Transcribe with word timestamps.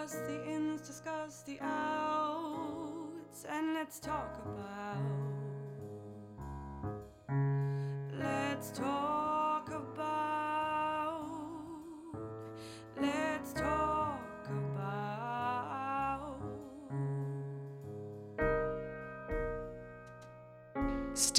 discuss 0.00 0.26
the 0.26 0.50
ins, 0.50 0.80
discuss 0.80 1.42
the 1.42 1.58
outs, 1.60 3.44
and 3.48 3.74
let's 3.74 4.00
talk 4.00 4.34
about. 4.46 4.96
Let's 8.18 8.70
talk 8.70 9.29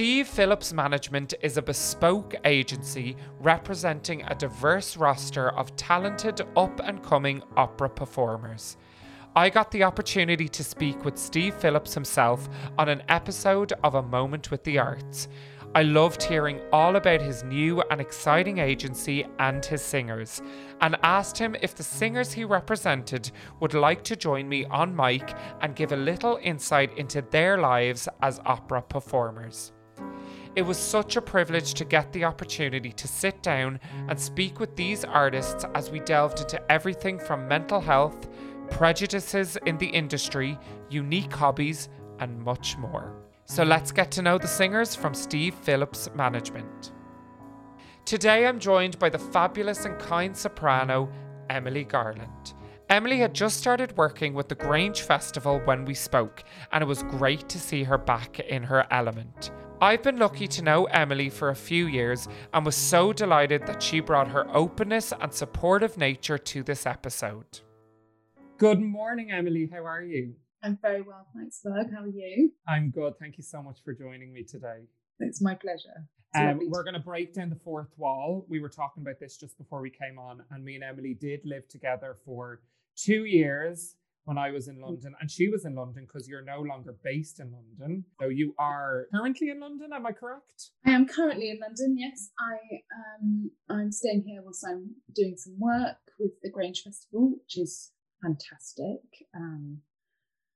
Steve 0.02 0.28
Phillips 0.28 0.74
Management 0.74 1.36
is 1.44 1.58
a 1.58 1.62
bespoke 1.62 2.34
agency 2.44 3.16
representing 3.40 4.24
a 4.24 4.34
diverse 4.34 4.98
roster 4.98 5.52
of 5.52 5.76
talented 5.76 6.42
up 6.58 6.80
and 6.84 7.04
coming 7.04 7.44
opera 7.56 7.88
performers. 7.88 8.78
I 9.36 9.52
got 9.52 9.70
the 9.70 9.84
opportunity 9.84 10.48
to 10.48 10.64
speak 10.64 11.06
with 11.06 11.20
Steve 11.20 11.54
Phillips 11.54 11.94
himself 11.94 12.50
on 12.80 12.90
an 12.90 13.04
episode 13.10 13.74
of 13.84 13.94
A 13.94 14.02
Moment 14.02 14.50
with 14.50 14.64
the 14.64 14.80
Arts. 14.80 15.28
I 15.76 15.84
loved 15.84 16.24
hearing 16.24 16.62
all 16.74 16.96
about 16.96 17.22
his 17.22 17.44
new 17.44 17.84
and 17.92 18.02
exciting 18.02 18.58
agency 18.58 19.28
and 19.38 19.64
his 19.64 19.84
singers, 19.84 20.42
and 20.82 20.98
asked 21.04 21.38
him 21.38 21.56
if 21.62 21.76
the 21.76 21.84
singers 21.84 22.34
he 22.34 22.44
represented 22.44 23.32
would 23.60 23.76
like 23.76 24.04
to 24.06 24.16
join 24.16 24.50
me 24.50 24.66
on 24.66 24.96
mic 24.96 25.36
and 25.62 25.76
give 25.76 25.92
a 25.92 25.96
little 25.96 26.40
insight 26.42 26.98
into 26.98 27.22
their 27.22 27.60
lives 27.60 28.10
as 28.24 28.42
opera 28.48 28.82
performers. 28.82 29.74
It 30.54 30.64
was 30.64 30.78
such 30.78 31.16
a 31.16 31.22
privilege 31.22 31.74
to 31.76 31.86
get 31.86 32.12
the 32.12 32.26
opportunity 32.26 32.92
to 32.92 33.08
sit 33.08 33.42
down 33.42 33.80
and 34.10 34.20
speak 34.20 34.60
with 34.60 34.76
these 34.76 35.06
artists 35.06 35.64
as 35.76 35.90
we 35.90 36.02
delved 36.02 36.42
into 36.42 36.62
everything 36.70 37.20
from 37.20 37.48
mental 37.48 37.80
health, 37.80 38.28
prejudices 38.70 39.58
in 39.66 39.78
the 39.78 39.88
industry, 39.88 40.60
unique 40.90 41.32
hobbies, 41.32 41.88
and 42.20 42.38
much 42.38 42.78
more. 42.78 43.16
So 43.46 43.64
let's 43.64 43.94
get 43.94 44.12
to 44.12 44.22
know 44.22 44.38
the 44.38 44.48
singers 44.48 44.94
from 44.94 45.14
Steve 45.14 45.56
Phillips 45.56 46.10
Management. 46.16 46.92
Today 48.04 48.46
I'm 48.46 48.60
joined 48.60 49.00
by 49.00 49.08
the 49.08 49.20
fabulous 49.20 49.86
and 49.86 49.98
kind 50.00 50.36
soprano, 50.36 51.10
Emily 51.50 51.86
Garland. 51.86 52.56
Emily 52.90 53.20
had 53.20 53.34
just 53.34 53.58
started 53.58 53.96
working 53.96 54.34
with 54.34 54.50
the 54.50 54.56
Grange 54.56 55.00
Festival 55.00 55.62
when 55.64 55.86
we 55.86 55.94
spoke, 55.94 56.44
and 56.74 56.82
it 56.82 56.88
was 56.88 57.04
great 57.04 57.48
to 57.48 57.58
see 57.58 57.84
her 57.84 57.98
back 57.98 58.42
in 58.42 58.64
her 58.64 58.86
element. 58.92 59.52
I've 59.84 60.04
been 60.04 60.20
lucky 60.20 60.48
to 60.48 60.62
know 60.62 60.86
Emily 60.86 61.32
for 61.32 61.50
a 61.50 61.56
few 61.56 61.88
years 61.88 62.28
and 62.54 62.64
was 62.64 62.76
so 62.76 63.12
delighted 63.12 63.66
that 63.66 63.82
she 63.82 64.00
brought 64.00 64.28
her 64.28 64.46
openness 64.56 65.12
and 65.20 65.34
supportive 65.34 65.98
nature 65.98 66.38
to 66.38 66.62
this 66.62 66.86
episode. 66.86 67.62
Good 68.60 68.80
morning, 68.80 69.32
Emily. 69.32 69.68
How 69.74 69.84
are 69.84 70.04
you? 70.04 70.36
I'm 70.62 70.78
very 70.84 71.02
well, 71.02 71.26
thanks, 71.36 71.60
Ferg. 71.66 71.92
How 71.92 72.04
are 72.04 72.08
you? 72.08 72.52
I'm 72.68 72.92
good. 72.92 73.14
Thank 73.20 73.40
you 73.40 73.44
so 73.44 73.64
much 73.64 73.80
for 73.84 73.96
joining 73.96 74.32
me 74.32 74.44
today. 74.44 74.82
It's 75.20 75.42
my 75.42 75.56
pleasure. 75.56 76.06
Um, 76.36 76.60
we're 76.70 76.84
going 76.84 76.94
to 76.94 77.00
break 77.00 77.34
down 77.34 77.50
the 77.50 77.60
fourth 77.64 77.90
wall. 77.98 78.46
We 78.48 78.60
were 78.60 78.70
talking 78.70 79.02
about 79.02 79.20
this 79.20 79.36
just 79.36 79.58
before 79.58 79.82
we 79.82 79.90
came 79.90 80.20
on, 80.20 80.44
and 80.52 80.64
me 80.64 80.76
and 80.76 80.84
Emily 80.84 81.16
did 81.16 81.40
live 81.44 81.68
together 81.68 82.18
for 82.24 82.62
two 82.96 83.26
years 83.26 83.96
when 84.26 84.38
I 84.38 84.52
was 84.52 84.68
in 84.68 84.80
London, 84.80 85.14
and 85.20 85.30
she 85.30 85.48
was 85.50 85.66
in 85.66 85.76
London 85.76 86.06
because 86.06 86.28
you're 86.28 86.44
no 86.44 86.62
longer 86.62 86.96
based 87.04 87.40
in 87.40 87.52
London. 87.52 88.06
So 88.20 88.30
you 88.30 88.54
are 88.60 89.08
currently 89.14 89.50
in 89.50 89.60
London, 89.60 89.90
am 89.94 90.06
I 90.06 90.12
correct? 90.12 90.70
I 90.86 90.92
am 90.92 91.08
currently 91.08 91.50
in 91.50 91.60
London. 91.60 91.98
Yes, 91.98 92.30
I 92.40 92.56
um 92.96 93.52
I'm 93.70 93.92
staying 93.92 94.24
here 94.28 94.42
whilst 94.44 94.66
I'm 94.68 94.96
doing 95.16 95.36
some 95.38 95.58
work 95.60 95.98
with 96.20 96.32
the 96.44 96.52
Grange 96.52 96.82
Festival, 96.84 97.32
which 97.40 97.58
is 97.58 97.92
fantastic. 98.24 99.02
Um, 99.36 99.80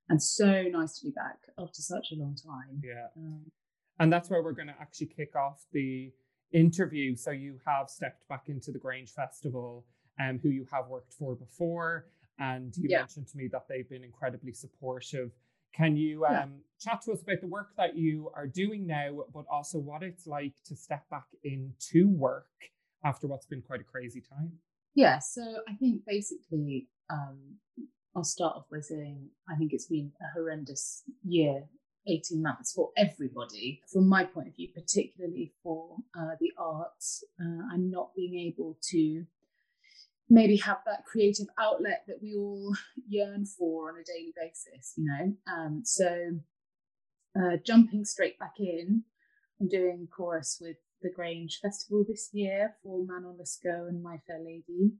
and 0.08 0.22
so 0.22 0.62
nice 0.70 0.98
to 1.00 1.06
be 1.06 1.10
back 1.10 1.38
after 1.58 1.82
such 1.82 2.12
a 2.12 2.14
long 2.14 2.36
time. 2.36 2.80
Yeah. 2.84 3.08
Um, 3.16 3.50
And 3.98 4.12
that's 4.12 4.30
where 4.30 4.42
we're 4.42 4.52
going 4.52 4.68
to 4.68 4.80
actually 4.80 5.08
kick 5.08 5.34
off 5.34 5.64
the 5.72 6.12
interview. 6.52 7.16
So 7.16 7.32
you 7.32 7.58
have 7.66 7.90
stepped 7.90 8.28
back 8.28 8.44
into 8.46 8.70
the 8.70 8.78
Grange 8.78 9.10
Festival, 9.10 9.84
um, 10.20 10.38
who 10.40 10.50
you 10.50 10.64
have 10.72 10.86
worked 10.86 11.12
for 11.14 11.34
before, 11.34 12.06
and 12.38 12.76
you 12.76 12.88
Yeah. 12.90 13.00
mentioned 13.00 13.28
to 13.28 13.36
me 13.36 13.48
that 13.48 13.66
they've 13.68 13.88
been 13.88 14.04
incredibly 14.04 14.52
supportive. 14.52 15.32
Can 15.72 15.96
you 15.96 16.22
Yeah. 16.22 16.44
um, 16.44 16.62
chat 16.78 17.02
to 17.02 17.12
us 17.12 17.22
about 17.22 17.40
the 17.40 17.46
work 17.48 17.74
that 17.76 17.96
you 17.96 18.30
are 18.34 18.46
doing 18.46 18.86
now, 18.86 19.24
but 19.32 19.46
also 19.50 19.78
what 19.78 20.02
it's 20.02 20.26
like 20.26 20.54
to 20.64 20.76
step 20.76 21.08
back 21.10 21.26
into 21.44 22.08
work 22.08 22.48
after 23.04 23.26
what's 23.26 23.46
been 23.46 23.62
quite 23.62 23.80
a 23.80 23.84
crazy 23.84 24.20
time? 24.20 24.58
Yeah, 24.94 25.18
so 25.18 25.62
I 25.68 25.74
think 25.74 26.04
basically, 26.06 26.88
um, 27.10 27.58
I'll 28.14 28.24
start 28.24 28.56
off 28.56 28.68
by 28.70 28.80
saying 28.80 29.30
I 29.48 29.56
think 29.56 29.74
it's 29.74 29.86
been 29.86 30.10
a 30.22 30.32
horrendous 30.32 31.04
year, 31.22 31.68
18 32.06 32.40
months 32.40 32.72
for 32.72 32.90
everybody. 32.96 33.82
From 33.92 34.08
my 34.08 34.24
point 34.24 34.48
of 34.48 34.56
view, 34.56 34.68
particularly 34.68 35.52
for 35.62 35.98
uh, 36.18 36.36
the 36.40 36.52
arts, 36.56 37.22
uh, 37.38 37.74
and 37.74 37.90
not 37.90 38.14
being 38.14 38.38
able 38.48 38.78
to 38.90 39.26
maybe 40.28 40.56
have 40.56 40.78
that 40.86 41.04
creative 41.04 41.46
outlet 41.58 42.04
that 42.06 42.18
we 42.22 42.34
all 42.34 42.74
yearn 43.08 43.44
for 43.46 43.90
on 43.90 43.96
a 43.96 44.04
daily 44.04 44.32
basis, 44.36 44.94
you 44.96 45.04
know? 45.04 45.32
Um, 45.52 45.82
so 45.84 46.40
uh, 47.38 47.56
jumping 47.64 48.04
straight 48.04 48.38
back 48.38 48.54
in, 48.58 49.04
I'm 49.60 49.68
doing 49.68 50.08
chorus 50.14 50.58
with 50.60 50.76
the 51.02 51.10
Grange 51.10 51.60
Festival 51.62 52.04
this 52.06 52.30
year 52.32 52.74
for 52.82 53.04
Manon 53.04 53.38
Lescaut 53.40 53.88
and 53.88 54.02
My 54.02 54.18
Fair 54.26 54.40
Lady. 54.40 54.92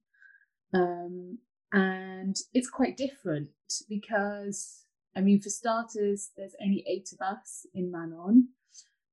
Um, 0.72 1.38
and 1.72 2.36
it's 2.54 2.70
quite 2.70 2.97
different 2.97 3.48
because, 3.88 4.84
I 5.16 5.20
mean, 5.20 5.41
for 5.41 5.50
starters, 5.50 6.31
there's 6.36 6.54
only 6.62 6.84
eight 6.88 7.09
of 7.12 7.26
us 7.26 7.66
in 7.75 7.91
Manon, 7.91 8.48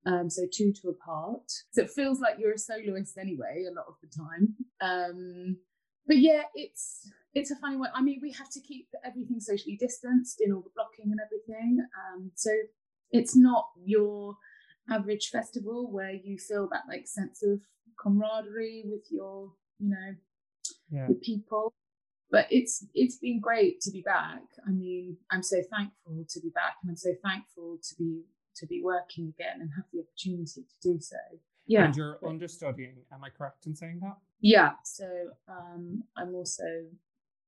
um, 0.05 0.29
so 0.29 0.43
two 0.51 0.71
to 0.81 0.89
a 0.89 0.93
part. 0.93 1.51
So 1.71 1.81
it 1.83 1.89
feels 1.89 2.19
like 2.19 2.35
you're 2.37 2.53
a 2.53 2.57
soloist 2.57 3.17
anyway, 3.17 3.65
a 3.69 3.73
lot 3.73 3.85
of 3.87 3.95
the 4.01 4.09
time. 4.15 4.55
Um, 4.81 5.57
but 6.07 6.17
yeah, 6.17 6.43
it's 6.55 7.09
it's 7.33 7.51
a 7.51 7.55
funny 7.55 7.77
one. 7.77 7.89
I 7.95 8.01
mean, 8.01 8.19
we 8.21 8.31
have 8.33 8.49
to 8.51 8.61
keep 8.61 8.87
everything 9.03 9.39
socially 9.39 9.75
distanced 9.75 10.39
in 10.41 10.51
all 10.53 10.61
the 10.61 10.69
blocking 10.75 11.11
and 11.11 11.19
everything. 11.19 11.79
Um, 12.13 12.31
so 12.35 12.51
it's 13.11 13.35
not 13.35 13.69
your 13.83 14.37
average 14.89 15.29
festival 15.31 15.91
where 15.91 16.11
you 16.11 16.37
feel 16.37 16.67
that 16.71 16.83
like 16.87 17.07
sense 17.07 17.41
of 17.43 17.61
camaraderie 18.01 18.83
with 18.85 19.05
your, 19.11 19.53
you 19.79 19.89
know, 19.89 20.15
Yeah. 20.91 21.07
with 21.07 21.21
people. 21.21 21.73
But 22.29 22.47
it's 22.51 22.85
it's 22.93 23.17
been 23.17 23.39
great 23.39 23.79
to 23.81 23.91
be 23.91 24.01
back. 24.01 24.41
I 24.67 24.71
mean, 24.71 25.17
I'm 25.31 25.43
so 25.43 25.57
thankful 25.69 26.25
to 26.27 26.39
be 26.39 26.49
back, 26.49 26.75
and 26.81 26.89
I'm 26.91 26.97
so 26.97 27.13
thankful 27.23 27.77
to 27.81 27.95
be 27.97 28.23
to 28.55 28.67
be 28.67 28.81
working 28.83 29.29
again 29.29 29.61
and 29.61 29.69
have 29.75 29.85
the 29.91 29.99
opportunity 30.01 30.61
to 30.63 30.75
do 30.93 30.99
so. 30.99 31.17
Yeah, 31.65 31.85
And 31.85 31.95
you're 31.95 32.19
understudying, 32.27 32.95
am 33.13 33.23
I 33.23 33.29
correct 33.29 33.65
in 33.65 33.75
saying 33.75 33.99
that? 34.01 34.17
yeah. 34.41 34.71
So 34.83 35.05
um, 35.47 36.03
I'm 36.17 36.35
also 36.35 36.63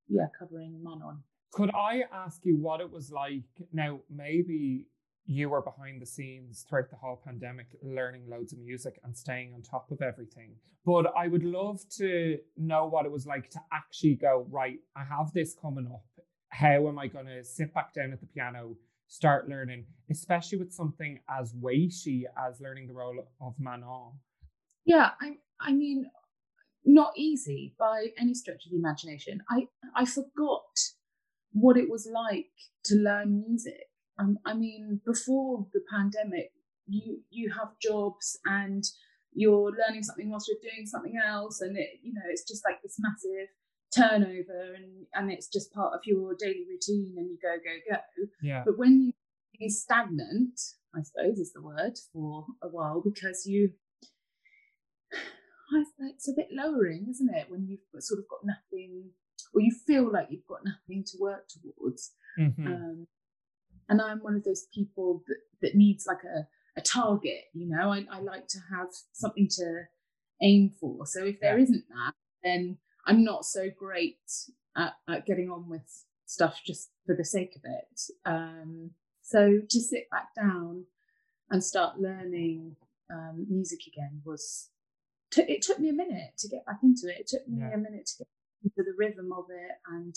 yeah 0.07 0.27
covering 0.37 0.81
Manon. 0.81 1.23
Could 1.51 1.71
I 1.73 2.03
ask 2.13 2.45
you 2.45 2.57
what 2.57 2.81
it 2.81 2.91
was 2.91 3.11
like? 3.11 3.43
Now, 3.73 3.99
maybe 4.09 4.87
you 5.25 5.49
were 5.49 5.61
behind 5.61 6.01
the 6.01 6.05
scenes 6.05 6.65
throughout 6.69 6.89
the 6.89 6.95
whole 6.97 7.19
pandemic, 7.23 7.67
learning 7.81 8.23
loads 8.29 8.53
of 8.53 8.59
music 8.59 8.99
and 9.03 9.15
staying 9.17 9.53
on 9.53 9.61
top 9.61 9.89
of 9.91 10.01
everything. 10.01 10.51
But 10.85 11.11
I 11.17 11.27
would 11.27 11.43
love 11.43 11.81
to 11.97 12.37
know 12.57 12.85
what 12.85 13.05
it 13.05 13.11
was 13.11 13.25
like 13.25 13.49
to 13.51 13.59
actually 13.73 14.15
go, 14.15 14.45
right, 14.51 14.77
I 14.95 15.03
have 15.03 15.33
this 15.33 15.55
coming 15.59 15.87
up. 15.87 16.03
How 16.49 16.87
am 16.87 16.99
I 16.99 17.07
going 17.07 17.25
to 17.25 17.43
sit 17.43 17.73
back 17.73 17.93
down 17.93 18.11
at 18.13 18.19
the 18.19 18.27
piano, 18.27 18.75
start 19.07 19.47
learning, 19.49 19.85
especially 20.09 20.57
with 20.57 20.73
something 20.73 21.19
as 21.29 21.53
weighty 21.55 22.25
as 22.37 22.59
learning 22.59 22.87
the 22.87 22.93
role 22.93 23.17
of 23.41 23.53
Manon? 23.59 24.13
Yeah, 24.85 25.11
I 25.21 25.37
I 25.59 25.73
mean, 25.73 26.05
not 26.83 27.13
easy 27.17 27.75
by 27.79 28.07
any 28.19 28.33
stretch 28.33 28.65
of 28.65 28.71
the 28.71 28.77
imagination. 28.77 29.41
I 29.49 29.67
I 29.95 30.05
forgot 30.05 30.77
what 31.51 31.77
it 31.77 31.89
was 31.89 32.07
like 32.11 32.51
to 32.85 32.95
learn 32.95 33.41
music. 33.47 33.89
Um, 34.19 34.37
I 34.45 34.53
mean, 34.53 35.01
before 35.05 35.67
the 35.73 35.81
pandemic, 35.89 36.51
you 36.87 37.21
you 37.29 37.51
have 37.53 37.79
jobs 37.81 38.37
and 38.45 38.83
you're 39.33 39.71
learning 39.71 40.03
something 40.03 40.29
whilst 40.29 40.47
you're 40.47 40.71
doing 40.71 40.85
something 40.85 41.19
else, 41.23 41.61
and 41.61 41.77
it 41.77 41.99
you 42.01 42.13
know 42.13 42.21
it's 42.29 42.47
just 42.47 42.63
like 42.65 42.81
this 42.81 42.97
massive 42.99 43.49
turnover, 43.95 44.73
and 44.75 45.05
and 45.13 45.31
it's 45.31 45.47
just 45.47 45.73
part 45.73 45.93
of 45.93 46.01
your 46.05 46.35
daily 46.37 46.65
routine, 46.69 47.13
and 47.17 47.29
you 47.29 47.37
go 47.41 47.55
go 47.57 47.95
go. 47.95 48.27
Yeah. 48.41 48.63
But 48.65 48.77
when 48.77 49.01
you 49.01 49.13
be 49.59 49.69
stagnant, 49.69 50.59
I 50.95 51.01
suppose 51.01 51.39
is 51.39 51.53
the 51.53 51.61
word 51.61 51.97
for 52.11 52.45
a 52.61 52.67
while, 52.67 53.01
because 53.03 53.45
you 53.45 53.71
it's 55.99 56.27
a 56.27 56.33
bit 56.35 56.49
lowering, 56.51 57.07
isn't 57.09 57.33
it? 57.33 57.47
When 57.49 57.67
you've 57.67 58.03
sort 58.03 58.19
of 58.19 58.27
got 58.27 58.39
nothing, 58.43 59.09
or 59.53 59.61
you 59.61 59.71
feel 59.71 60.11
like 60.11 60.27
you've 60.29 60.47
got 60.47 60.59
nothing 60.63 61.03
to 61.07 61.17
work 61.19 61.47
towards. 61.47 62.11
Mhm. 62.39 62.65
Um, 62.67 63.07
and 63.87 64.01
I'm 64.01 64.19
one 64.19 64.35
of 64.35 64.43
those 64.43 64.65
people 64.73 65.23
that, 65.27 65.37
that 65.61 65.75
needs 65.75 66.05
like 66.07 66.23
a, 66.23 66.47
a 66.77 66.81
target, 66.81 67.43
you 67.53 67.67
know, 67.69 67.91
I, 67.91 68.05
I 68.11 68.19
like 68.19 68.47
to 68.49 68.59
have 68.71 68.87
something 69.13 69.47
to 69.57 69.83
aim 70.41 70.71
for. 70.79 71.05
So 71.05 71.23
if 71.23 71.39
there 71.39 71.57
Yeah. 71.57 71.65
not 71.69 71.83
that, 71.89 72.13
then 72.43 72.77
I'm 73.05 73.23
not 73.23 73.45
so 73.45 73.69
great 73.77 74.19
at, 74.75 74.93
at 75.07 75.25
getting 75.25 75.49
on 75.49 75.69
with 75.69 76.03
stuff 76.25 76.61
just 76.65 76.89
for 77.05 77.15
the 77.15 77.25
sake 77.25 77.55
of 77.55 77.61
it. 77.65 78.01
Um, 78.25 78.91
so 79.21 79.59
to 79.69 79.79
sit 79.79 80.09
back 80.09 80.33
down 80.35 80.85
and 81.49 81.63
start 81.63 81.99
learning 81.99 82.75
um, 83.11 83.45
music 83.49 83.79
again 83.87 84.21
was 84.25 84.69
t- 85.31 85.43
it 85.43 85.61
took 85.61 85.79
me 85.79 85.89
a 85.89 85.93
minute 85.93 86.31
to 86.39 86.47
get 86.47 86.65
back 86.65 86.79
into 86.83 87.07
it. 87.07 87.19
It 87.21 87.27
took 87.27 87.47
me 87.47 87.59
Yeah. 87.59 87.73
a 87.75 87.77
minute 87.77 88.07
to 88.07 88.17
get 88.23 88.27
into 88.63 88.89
the 88.89 88.95
rhythm 88.97 89.31
of 89.31 89.45
it 89.49 89.71
and 89.91 90.15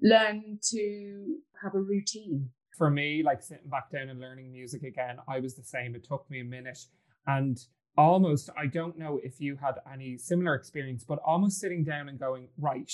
learn 0.00 0.58
to 0.70 1.36
have 1.62 1.74
a 1.74 1.80
routine. 1.80 2.50
For 2.78 2.90
me, 2.90 3.22
like 3.22 3.42
sitting 3.42 3.68
back 3.68 3.90
down 3.90 4.08
and 4.08 4.18
learning 4.18 4.50
music 4.50 4.82
again, 4.82 5.18
I 5.28 5.40
was 5.40 5.54
the 5.54 5.62
same. 5.64 5.94
It 5.94 6.04
took 6.04 6.28
me 6.30 6.40
a 6.40 6.44
minute. 6.44 6.78
And 7.26 7.58
almost, 8.00 8.50
I 8.56 8.66
don't 8.66 8.98
know 8.98 9.20
if 9.22 9.40
you 9.40 9.56
had 9.56 9.76
any 9.92 10.16
similar 10.16 10.54
experience, 10.54 11.04
but 11.04 11.18
almost 11.24 11.60
sitting 11.60 11.84
down 11.84 12.08
and 12.08 12.18
going, 12.18 12.48
right, 12.58 12.92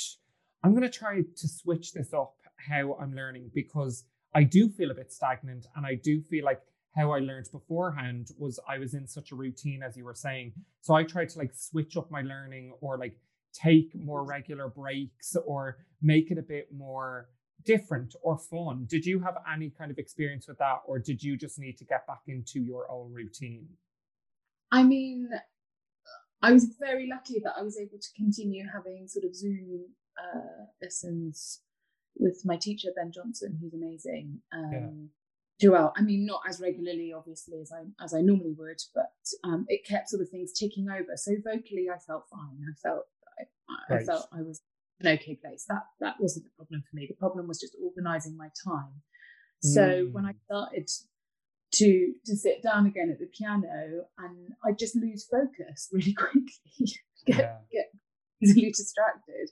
I'm 0.63 0.73
going 0.73 0.83
to 0.83 0.91
try 0.91 1.21
to 1.21 1.49
switch 1.49 1.93
this 1.93 2.13
up 2.13 2.35
how 2.69 2.97
I'm 3.01 3.15
learning 3.15 3.51
because 3.55 4.05
I 4.35 4.43
do 4.43 4.69
feel 4.69 4.91
a 4.91 4.95
bit 4.95 5.13
stagnant. 5.13 5.67
And 5.77 5.87
I 5.87 5.95
do 5.95 6.21
feel 6.23 6.45
like 6.45 6.61
how 6.97 7.13
I 7.13 7.19
learned 7.19 7.49
beforehand 7.53 8.29
was 8.39 8.59
I 8.69 8.79
was 8.79 8.95
in 8.95 9.07
such 9.07 9.33
a 9.33 9.37
routine, 9.37 9.83
as 9.83 9.97
you 9.97 10.05
were 10.05 10.15
saying. 10.15 10.53
So 10.81 10.95
I 10.95 11.05
tried 11.05 11.29
to 11.31 11.39
like 11.39 11.55
switch 11.55 11.97
up 11.97 12.11
my 12.11 12.23
learning 12.23 12.73
or 12.81 12.99
like 12.99 13.19
take 13.53 13.95
more 13.95 14.25
regular 14.25 14.69
breaks 14.69 15.37
or 15.47 15.79
make 16.03 16.31
it 16.31 16.39
a 16.39 16.43
bit 16.43 16.69
more 16.73 17.29
different 17.65 18.15
or 18.23 18.39
fun. 18.39 18.87
Did 18.89 19.05
you 19.05 19.21
have 19.21 19.37
any 19.53 19.71
kind 19.71 19.91
of 19.91 19.99
experience 19.99 20.47
with 20.49 20.59
that, 20.59 20.81
or 20.87 20.99
did 20.99 21.23
you 21.23 21.37
just 21.37 21.59
need 21.59 21.77
to 21.79 21.85
get 21.85 22.07
back 22.07 22.21
into 22.27 22.61
your 22.61 22.91
own 22.91 23.13
routine? 23.13 23.67
I 24.73 24.83
mean, 24.83 25.29
I 26.43 26.53
was 26.53 26.77
very 26.79 27.09
lucky 27.09 27.41
that 27.45 27.55
I 27.59 27.63
was 27.63 27.79
able 27.79 27.99
to 27.99 28.09
continue 28.17 28.65
having 28.73 29.09
sort 29.09 29.25
of 29.25 29.35
Zoom 29.35 29.87
uh, 30.23 30.65
lessons 30.83 31.61
with 32.19 32.43
my 32.45 32.57
teacher 32.57 32.89
Ben 32.97 33.13
Johnson, 33.13 33.59
who's 33.61 33.75
amazing. 33.75 34.41
Um, 34.53 34.73
Yeah. 34.73 34.89
Throughout, 35.59 35.95
I 35.97 36.03
mean, 36.03 36.27
not 36.27 36.43
as 36.47 36.61
regularly, 36.61 37.15
obviously, 37.17 37.63
as 37.63 37.73
I 37.73 37.81
as 38.05 38.13
I 38.13 38.21
normally 38.21 38.53
would, 38.59 38.79
but 38.95 39.15
um, 39.43 39.65
it 39.69 39.87
kept 39.87 40.11
sort 40.11 40.21
of 40.21 40.29
things 40.29 40.53
ticking 40.53 40.91
over. 40.91 41.17
So 41.17 41.33
vocally, 41.43 41.89
I 41.89 41.97
felt 41.99 42.25
fine. 42.29 42.59
I 42.71 42.75
felt 42.83 43.05
I, 43.89 43.95
I 43.95 43.99
felt 44.05 44.29
I 44.35 44.43
was 44.43 44.61
an 45.01 45.09
okay 45.15 45.35
place. 45.37 45.65
That 45.67 45.85
that 46.01 46.17
wasn't 46.21 46.45
the 46.45 46.51
problem 46.59 46.83
for 46.83 46.95
me. 46.95 47.07
The 47.09 47.15
problem 47.15 47.49
was 47.49 47.59
just 47.59 47.75
organising 47.83 48.37
my 48.37 48.51
time. 48.63 49.01
So 49.61 50.09
when 50.13 50.27
I 50.27 50.33
Mm. 50.33 50.41
started 50.45 50.91
to 51.79 52.13
to 52.27 52.37
sit 52.37 52.63
down 52.63 52.87
again 52.87 53.11
at 53.11 53.19
the 53.19 53.27
piano 53.27 54.05
and 54.19 54.53
I 54.65 54.73
just 54.73 54.97
lose 54.97 55.27
focus 55.31 55.89
really 55.93 56.13
quickly, 56.15 56.53
get 57.27 57.39
Yeah. 57.39 57.59
get 57.73 57.87
easily 58.43 58.71
distracted. 58.71 59.51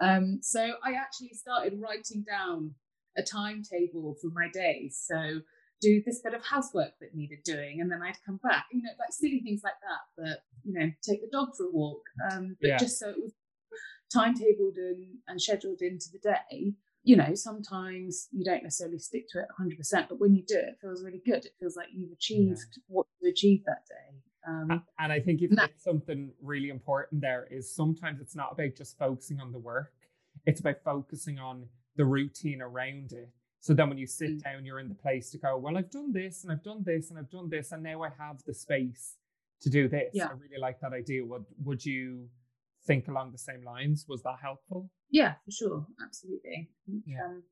Um, 0.00 0.40
so 0.42 0.60
I 0.84 0.92
actually 0.94 1.34
started 1.34 1.80
writing 1.80 2.24
down 2.28 2.74
a 3.16 3.22
timetable 3.22 4.16
for 4.20 4.28
my 4.34 4.48
days. 4.52 5.00
So 5.06 5.40
do 5.80 6.02
this 6.04 6.20
bit 6.22 6.34
of 6.34 6.44
housework 6.44 6.92
that 7.00 7.14
needed 7.14 7.40
doing, 7.44 7.80
and 7.80 7.90
then 7.90 8.02
I'd 8.02 8.16
come 8.26 8.40
back. 8.42 8.66
You 8.72 8.82
know, 8.82 8.90
like 8.98 9.12
silly 9.12 9.40
things 9.40 9.62
like 9.62 9.74
that. 9.82 10.02
But 10.16 10.38
you 10.64 10.72
know, 10.78 10.90
take 11.02 11.20
the 11.20 11.28
dog 11.30 11.50
for 11.56 11.66
a 11.66 11.70
walk. 11.70 12.02
Um, 12.30 12.56
but 12.60 12.68
Yeah. 12.68 12.76
just 12.78 12.98
so 12.98 13.10
it 13.10 13.16
was 13.20 13.32
timetabled 14.14 14.76
and, 14.76 15.16
and 15.28 15.40
scheduled 15.40 15.80
into 15.82 16.06
the 16.12 16.18
day 16.18 16.74
you 17.04 17.16
know, 17.16 17.34
sometimes 17.34 18.28
you 18.32 18.44
don't 18.44 18.62
necessarily 18.62 18.98
stick 18.98 19.28
to 19.30 19.38
it 19.40 19.46
100%, 19.60 20.08
but 20.08 20.18
when 20.18 20.34
you 20.34 20.42
do 20.42 20.56
it, 20.56 20.64
it 20.70 20.78
feels 20.80 21.04
really 21.04 21.22
good. 21.24 21.44
It 21.44 21.52
feels 21.60 21.76
like 21.76 21.88
you've 21.92 22.12
achieved 22.12 22.80
what 22.88 23.06
you 23.20 23.30
achieved 23.30 23.64
that 23.66 23.84
day. 23.86 24.18
Um, 24.46 24.82
And 24.98 25.12
I 25.12 25.20
think 25.20 25.40
you've 25.40 25.50
No. 25.52 25.66
something 25.76 26.32
really 26.42 26.70
important 26.70 27.20
there 27.20 27.46
is 27.50 27.70
sometimes 27.74 28.20
it's 28.20 28.34
not 28.34 28.52
about 28.52 28.74
just 28.74 28.98
focusing 28.98 29.38
on 29.40 29.52
the 29.52 29.58
work, 29.58 29.92
it's 30.46 30.60
about 30.60 30.82
focusing 30.82 31.38
on 31.38 31.68
the 31.96 32.04
routine 32.04 32.60
around 32.60 33.12
it. 33.12 33.30
So 33.60 33.72
then 33.72 33.88
when 33.88 33.98
you 33.98 34.06
sit 34.06 34.30
Mm. 34.38 34.42
down, 34.42 34.64
you're 34.66 34.80
in 34.80 34.88
the 34.88 34.94
place 34.94 35.30
to 35.30 35.38
go, 35.38 35.56
well, 35.56 35.76
I've 35.78 35.90
done 35.90 36.12
this 36.12 36.42
and 36.42 36.52
I've 36.52 36.62
done 36.62 36.82
this 36.84 37.10
and 37.10 37.18
I've 37.18 37.30
done 37.30 37.48
this, 37.48 37.72
and 37.72 37.82
now 37.82 38.02
I 38.02 38.10
have 38.10 38.42
the 38.44 38.52
space 38.54 39.16
to 39.60 39.70
do 39.70 39.88
this. 39.88 40.10
Yeah. 40.14 40.28
I 40.28 40.32
really 40.32 40.58
like 40.58 40.80
that 40.80 40.92
idea. 40.92 41.24
Would 41.24 41.46
would 41.64 41.84
you 41.84 42.28
think 42.86 43.08
along 43.08 43.32
the 43.32 43.38
same 43.38 43.62
lines? 43.64 44.06
Was 44.08 44.22
that 44.22 44.36
helpful? 44.42 44.90
yeah, 45.10 45.34
for 45.44 45.50
sure. 45.50 45.86
Absolutely. 46.04 46.70
Think, 46.86 47.02
Yeah. 47.06 47.24
um, 47.24 47.42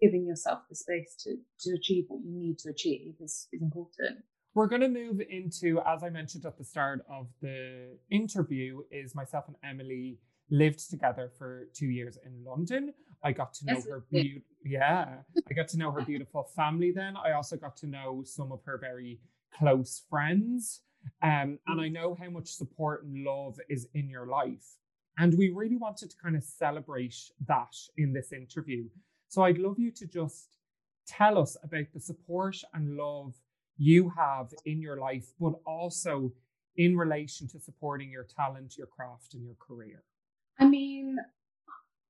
giving 0.00 0.26
yourself 0.26 0.60
the 0.68 0.74
space 0.74 1.14
to, 1.22 1.36
to 1.60 1.76
achieve 1.76 2.04
what 2.08 2.24
you 2.24 2.32
need 2.32 2.58
to 2.58 2.70
achieve 2.70 3.14
is, 3.20 3.46
is 3.52 3.62
important. 3.62 4.24
We're 4.54 4.66
going 4.66 4.80
to 4.80 4.88
move 4.88 5.20
into, 5.28 5.80
as 5.86 6.02
I 6.02 6.08
mentioned 6.10 6.44
at 6.46 6.58
the 6.58 6.64
start 6.64 7.04
of 7.08 7.28
the 7.40 7.96
interview, 8.10 8.80
is 8.90 9.14
myself 9.14 9.44
and 9.46 9.56
Emily 9.62 10.18
lived 10.50 10.90
together 10.90 11.30
for 11.38 11.68
two 11.74 11.86
years 11.86 12.18
in 12.26 12.42
London. 12.44 12.92
I 13.22 13.30
got 13.32 13.54
to 13.54 13.66
know 13.66 13.74
Yes, 13.74 13.86
her 13.86 14.04
beautiful, 14.10 14.48
yeah, 14.64 15.18
I 15.48 15.54
got 15.54 15.68
to 15.68 15.78
know 15.78 15.92
her 15.92 16.00
beautiful 16.00 16.42
family. 16.56 16.90
Then 16.90 17.14
I 17.16 17.32
also 17.32 17.56
got 17.56 17.76
to 17.78 17.86
know 17.86 18.22
some 18.24 18.50
of 18.50 18.60
her 18.64 18.78
very 18.78 19.20
close 19.56 20.02
friends, 20.10 20.80
um, 21.22 21.58
and 21.66 21.80
I 21.80 21.88
know 21.88 22.16
how 22.20 22.30
much 22.30 22.48
support 22.48 23.04
and 23.04 23.24
love 23.24 23.58
is 23.68 23.88
in 23.94 24.08
your 24.08 24.26
life. 24.26 24.76
And 25.18 25.36
we 25.36 25.50
really 25.50 25.76
wanted 25.76 26.10
to 26.10 26.16
kind 26.16 26.36
of 26.36 26.42
celebrate 26.42 27.16
that 27.46 27.74
in 27.96 28.12
this 28.12 28.32
interview. 28.32 28.88
So 29.28 29.42
I'd 29.42 29.58
love 29.58 29.78
you 29.78 29.90
to 29.92 30.06
just 30.06 30.56
tell 31.06 31.38
us 31.38 31.56
about 31.62 31.86
the 31.92 32.00
support 32.00 32.56
and 32.74 32.96
love 32.96 33.34
you 33.76 34.10
have 34.16 34.52
in 34.64 34.80
your 34.80 34.98
life, 34.98 35.32
but 35.40 35.54
also 35.66 36.32
in 36.76 36.96
relation 36.96 37.48
to 37.48 37.58
supporting 37.58 38.10
your 38.10 38.24
talent, 38.24 38.76
your 38.78 38.86
craft, 38.86 39.34
and 39.34 39.44
your 39.44 39.56
career. 39.58 40.02
I 40.58 40.66
mean, 40.66 41.18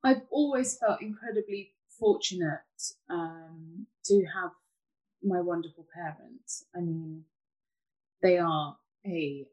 I've 0.04 0.22
always 0.30 0.78
felt 0.78 1.02
incredibly 1.02 1.72
fortunate 1.98 2.60
um, 3.08 3.86
to 4.04 4.24
have 4.34 4.50
my 5.22 5.40
wonderful 5.40 5.86
parents. 5.94 6.64
I 6.74 6.80
mean, 6.80 7.24
they 8.22 8.38
are 8.38 8.76
a 9.06 9.46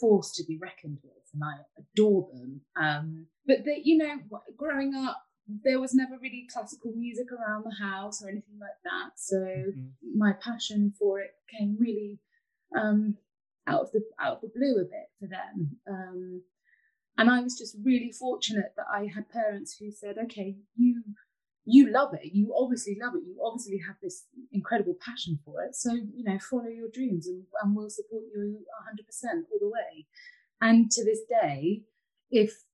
force 0.00 0.32
to 0.36 0.44
be 0.44 0.58
reckoned 0.58 0.98
with, 1.02 1.24
and 1.34 1.42
I 1.44 1.54
adore 1.78 2.28
them. 2.32 2.60
Um, 2.76 3.26
but 3.46 3.64
that 3.64 3.84
you 3.84 3.98
know, 3.98 4.16
growing 4.56 4.94
up, 4.94 5.18
there 5.64 5.80
was 5.80 5.94
never 5.94 6.18
really 6.18 6.46
classical 6.52 6.92
music 6.92 7.26
around 7.32 7.64
the 7.64 7.84
house 7.84 8.22
or 8.22 8.28
anything 8.28 8.58
like 8.60 8.78
that. 8.84 9.18
So 9.18 9.36
Mhm. 9.36 9.92
my 10.14 10.32
passion 10.34 10.92
for 10.98 11.20
it 11.20 11.32
came 11.48 11.76
really 11.78 12.20
um, 12.76 13.18
out 13.66 13.82
of 13.82 13.92
the 13.92 14.02
out 14.18 14.36
of 14.36 14.40
the 14.42 14.48
blue 14.54 14.80
a 14.80 14.84
bit 14.84 15.10
for 15.18 15.26
them. 15.26 15.80
Um, 15.86 16.42
and 17.18 17.28
I 17.30 17.40
was 17.40 17.58
just 17.58 17.76
really 17.82 18.10
fortunate 18.12 18.72
that 18.76 18.86
I 18.90 19.06
had 19.06 19.28
parents 19.28 19.76
who 19.76 19.90
said, 19.90 20.16
"Okay, 20.18 20.56
you 20.76 21.02
you 21.64 21.90
love 21.92 22.14
it. 22.14 22.32
You 22.32 22.54
obviously 22.56 22.96
love 23.00 23.14
it. 23.14 23.22
You 23.26 23.40
obviously 23.44 23.78
have 23.86 23.96
this 24.02 24.26
incredible 24.50 24.96
passion 25.04 25.38
for 25.44 25.62
it. 25.62 25.74
So 25.76 25.92
you 25.94 26.24
know, 26.24 26.38
follow 26.38 26.66
your 26.68 26.88
dreams, 26.92 27.26
and, 27.26 27.44
and 27.62 27.76
we'll 27.76 27.90
support 27.90 28.22
you 28.34 28.64
100 28.86 29.06
percent 29.06 29.46
all 29.50 29.58
the 29.60 29.68
way." 29.68 30.06
And 30.60 30.90
to 30.90 31.04
this 31.04 31.20
day, 31.28 31.82
if 32.30 32.64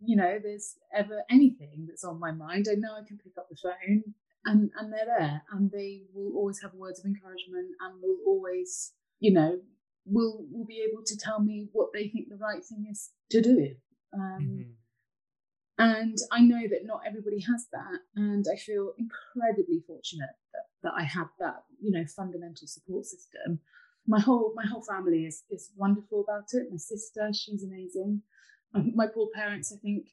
you 0.00 0.16
know 0.16 0.38
there's 0.42 0.76
ever 0.94 1.22
anything 1.30 1.86
that's 1.88 2.04
on 2.04 2.20
my 2.20 2.32
mind, 2.32 2.66
I 2.70 2.74
know 2.74 2.94
I 2.94 3.06
can 3.06 3.18
pick 3.18 3.32
up 3.38 3.48
the 3.48 3.56
phone 3.56 4.02
and 4.44 4.70
and 4.78 4.92
they're 4.92 5.06
there, 5.18 5.42
and 5.52 5.70
they 5.70 6.02
will 6.14 6.36
always 6.36 6.60
have 6.62 6.72
words 6.74 7.00
of 7.00 7.06
encouragement, 7.06 7.68
and 7.80 8.00
will 8.00 8.18
always, 8.26 8.92
you 9.18 9.32
know, 9.32 9.58
will 10.04 10.46
will 10.50 10.66
be 10.66 10.86
able 10.88 11.02
to 11.04 11.16
tell 11.16 11.40
me 11.40 11.68
what 11.72 11.88
they 11.92 12.08
think 12.08 12.28
the 12.28 12.36
right 12.36 12.64
thing 12.64 12.86
is 12.90 13.10
to 13.30 13.40
do. 13.42 13.74
Um, 14.12 14.40
Mhm. 14.40 14.74
And 15.78 16.16
I 16.32 16.40
know 16.40 16.62
that 16.68 16.86
not 16.86 17.02
everybody 17.06 17.40
has 17.40 17.66
that, 17.72 18.00
and 18.14 18.46
I 18.50 18.56
feel 18.56 18.92
incredibly 18.98 19.82
fortunate 19.86 20.30
that, 20.54 20.64
that 20.82 20.92
I 20.96 21.04
have 21.04 21.28
that, 21.38 21.64
you 21.80 21.90
know, 21.90 22.04
fundamental 22.06 22.66
support 22.66 23.04
system. 23.04 23.60
My 24.06 24.20
whole 24.20 24.52
my 24.54 24.64
whole 24.64 24.82
family 24.82 25.26
is 25.26 25.42
is 25.50 25.70
wonderful 25.76 26.24
about 26.26 26.48
it. 26.52 26.68
My 26.70 26.78
sister, 26.78 27.30
she's 27.32 27.64
amazing. 27.64 28.22
Um, 28.74 28.92
my 28.94 29.06
poor 29.06 29.28
parents, 29.34 29.72
I 29.72 29.76
think, 29.76 30.08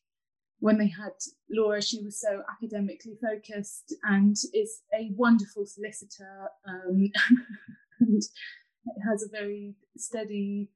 when 0.60 0.78
they 0.78 0.88
had 0.88 1.14
Laura, 1.50 1.82
she 1.82 2.02
was 2.02 2.20
so 2.20 2.42
academically 2.52 3.18
focused 3.22 3.94
and 4.04 4.36
is 4.54 4.82
a 4.94 5.12
wonderful 5.16 5.66
solicitor 5.66 6.48
um, 6.68 7.10
and 8.00 8.22
has 9.06 9.24
a 9.24 9.30
very 9.30 9.76
steady 9.98 10.70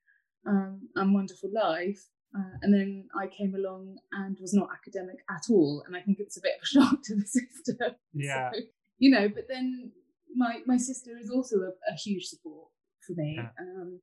um, 0.46 0.90
and 0.96 1.14
wonderful 1.14 1.50
life. 1.54 2.06
Uh, 2.36 2.58
and 2.62 2.74
then 2.74 3.08
I 3.20 3.28
came 3.28 3.56
along 3.56 3.98
and 4.12 4.38
was 4.40 4.54
not 4.54 4.70
academic 4.74 5.18
at 5.30 5.44
all, 5.50 5.84
and 5.88 5.96
I 5.96 6.02
think 6.02 6.20
it's 6.20 6.38
a 6.38 6.42
bit 6.42 6.54
of 6.56 6.64
a 6.64 6.66
shock 6.90 7.04
to 7.04 7.16
the 7.16 7.26
system. 7.26 7.96
Yeah. 8.14 8.52
So, 8.52 8.60
you 9.00 9.12
know, 9.12 9.30
but 9.30 9.46
then 9.48 9.92
my 10.36 10.60
my 10.66 10.78
sister 10.78 11.12
is 11.22 11.30
also 11.30 11.58
a, 11.58 11.70
a 11.92 11.96
huge 11.96 12.26
support 12.26 12.68
for 13.06 13.14
me. 13.14 13.36
Yeah. 13.38 13.50
Um, 13.60 14.02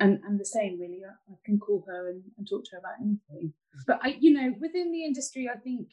and 0.00 0.20
and 0.24 0.38
the 0.38 0.44
same 0.44 0.78
really. 0.78 1.00
I, 1.04 1.32
I 1.32 1.36
can 1.44 1.58
call 1.58 1.84
her 1.86 2.10
and, 2.10 2.22
and 2.36 2.46
talk 2.48 2.64
to 2.64 2.70
her 2.72 2.78
about 2.78 3.00
anything. 3.00 3.54
But 3.86 4.00
I, 4.02 4.16
you 4.20 4.32
know, 4.32 4.54
within 4.60 4.92
the 4.92 5.04
industry, 5.04 5.48
I 5.52 5.58
think 5.58 5.88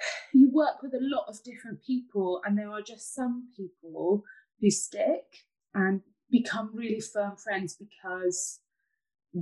you 0.34 0.50
work 0.52 0.82
with 0.82 0.94
a 0.94 1.00
lot 1.00 1.26
of 1.28 1.42
different 1.44 1.82
people, 1.84 2.40
and 2.44 2.58
there 2.58 2.70
are 2.70 2.82
just 2.82 3.14
some 3.14 3.48
people 3.56 4.22
who 4.60 4.70
stick 4.70 5.44
and 5.74 6.00
become 6.30 6.70
really 6.74 7.00
firm 7.00 7.36
friends 7.36 7.76
because 7.78 8.60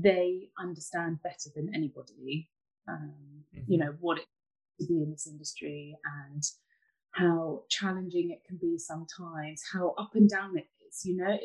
they 0.03 0.51
understand 0.59 1.23
better 1.23 1.51
than 1.55 1.75
anybody, 1.75 2.51
um, 2.89 3.45
you 3.53 3.79
Mhm. 3.79 3.87
know, 3.87 3.93
what 4.01 4.19
it 4.19 4.27
to 4.81 4.87
be 4.87 5.03
in 5.03 5.11
this 5.11 5.27
industry 5.29 5.97
and 6.05 6.43
how 7.13 7.65
challenging 7.69 8.31
it 8.31 8.43
can 8.45 8.57
be 8.57 8.77
sometimes, 8.77 9.63
how 9.73 9.91
up 9.91 10.17
and 10.17 10.29
down 10.29 10.59
it 10.59 10.69
is. 10.87 11.05
You 11.05 11.17
know, 11.17 11.39